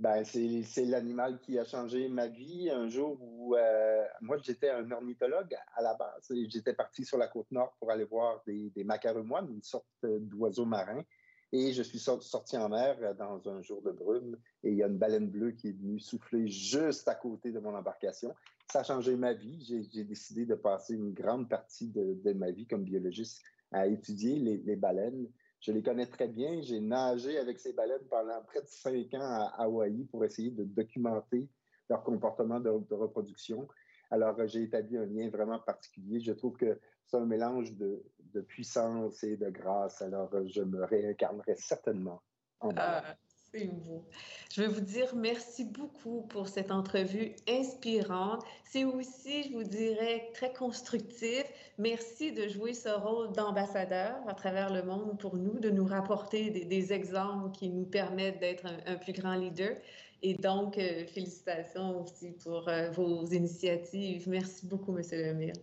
Ben, 0.00 0.24
c'est 0.24 0.86
l'animal 0.86 1.38
qui 1.40 1.58
a 1.58 1.64
changé 1.66 2.08
ma 2.08 2.26
vie 2.26 2.70
un 2.70 2.88
jour 2.88 3.18
où 3.20 3.54
euh, 3.54 4.02
moi 4.22 4.38
j'étais 4.38 4.70
un 4.70 4.90
ornithologue 4.90 5.54
à 5.74 5.82
la 5.82 5.92
base. 5.92 6.32
J'étais 6.48 6.72
parti 6.72 7.04
sur 7.04 7.18
la 7.18 7.28
côte 7.28 7.50
nord 7.50 7.76
pour 7.78 7.90
aller 7.90 8.04
voir 8.04 8.42
des, 8.46 8.70
des 8.70 8.82
macaremoines, 8.82 9.52
une 9.52 9.62
sorte 9.62 9.84
d'oiseaux 10.02 10.64
marins. 10.64 11.04
Et 11.52 11.74
je 11.74 11.82
suis 11.82 11.98
sorti 11.98 12.56
en 12.56 12.70
mer 12.70 13.14
dans 13.16 13.46
un 13.50 13.60
jour 13.60 13.82
de 13.82 13.90
brume 13.90 14.38
et 14.62 14.70
il 14.70 14.76
y 14.76 14.82
a 14.82 14.86
une 14.86 14.96
baleine 14.96 15.28
bleue 15.28 15.50
qui 15.50 15.68
est 15.68 15.78
venue 15.78 16.00
souffler 16.00 16.48
juste 16.48 17.06
à 17.06 17.14
côté 17.14 17.52
de 17.52 17.58
mon 17.58 17.74
embarcation. 17.74 18.34
Ça 18.72 18.80
a 18.80 18.84
changé 18.84 19.14
ma 19.16 19.34
vie. 19.34 19.62
J'ai 19.92 20.04
décidé 20.04 20.46
de 20.46 20.54
passer 20.54 20.94
une 20.94 21.12
grande 21.12 21.46
partie 21.50 21.88
de, 21.88 22.16
de, 22.24 22.32
ma 22.32 22.52
vie 22.52 22.66
comme 22.66 22.84
biologiste 22.84 23.42
à 23.70 23.86
étudier 23.86 24.36
les 24.64 24.76
baleines 24.76 25.28
je 25.60 25.72
les 25.72 25.82
connais 25.82 26.06
très 26.06 26.28
bien. 26.28 26.60
J'ai 26.62 26.80
nagé 26.80 27.38
avec 27.38 27.60
ces 27.60 27.72
baleines 27.72 28.06
pendant 28.08 28.42
près 28.42 28.62
de 28.62 28.66
cinq 28.66 29.14
ans 29.14 29.20
à 29.20 29.54
Hawaï 29.58 30.04
pour 30.04 30.24
essayer 30.24 30.50
de 30.50 30.64
documenter 30.64 31.48
leur 31.88 32.02
comportement 32.02 32.60
de, 32.60 32.70
reproduction. 32.94 33.68
Alors, 34.10 34.46
j'ai 34.46 34.62
établi 34.62 34.96
un 34.96 35.06
lien 35.06 35.28
vraiment 35.28 35.58
particulier. 35.58 36.20
Je 36.20 36.32
trouve 36.32 36.56
que 36.56 36.80
c'est 37.06 37.16
un 37.16 37.26
mélange 37.26 37.74
de, 37.74 38.02
puissance 38.48 39.22
et 39.22 39.36
de 39.36 39.50
grâce. 39.50 40.00
Alors, 40.02 40.30
je 40.46 40.62
me 40.62 40.84
réincarnerai 40.84 41.56
certainement 41.56 42.22
en 42.60 42.70
ah, 42.76 43.16
c'est 43.52 43.66
beau. 43.66 44.04
Je 44.52 44.62
veux 44.62 44.68
vous 44.68 44.80
dire 44.80 45.14
merci 45.14 45.64
beaucoup 45.64 46.22
pour 46.22 46.48
cette 46.48 46.70
entrevue 46.70 47.32
inspirante. 47.48 48.44
C'est 48.64 48.84
aussi, 48.84 49.44
je 49.44 49.52
vous 49.52 49.64
dirais, 49.64 50.30
très 50.34 50.52
constructif. 50.52 51.44
Merci 51.78 52.32
de 52.32 52.48
jouer 52.48 52.74
ce 52.74 52.88
rôle 52.88 53.32
d'ambassadeur 53.32 54.16
à 54.26 54.34
travers 54.34 54.72
le 54.72 54.82
monde 54.82 55.18
pour 55.18 55.36
nous, 55.36 55.58
de 55.58 55.70
nous 55.70 55.86
rapporter 55.86 56.50
des, 56.50 56.92
exemples 56.92 57.50
qui 57.52 57.68
nous 57.68 57.84
permettent 57.84 58.40
d'être 58.40 58.66
un, 58.86 58.96
plus 58.96 59.12
grand 59.12 59.34
leader. 59.34 59.76
Et 60.22 60.34
donc, 60.34 60.76
euh, 60.76 61.06
félicitations 61.06 62.02
aussi 62.02 62.32
pour 62.32 62.68
euh, 62.68 62.90
vos 62.90 63.24
initiatives. 63.26 64.28
Merci 64.28 64.66
beaucoup, 64.66 64.96
M. 64.96 65.02
Lemire. 65.12 65.54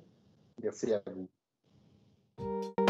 Merci 0.63 0.93
à 0.93 1.03
vous. 1.05 2.86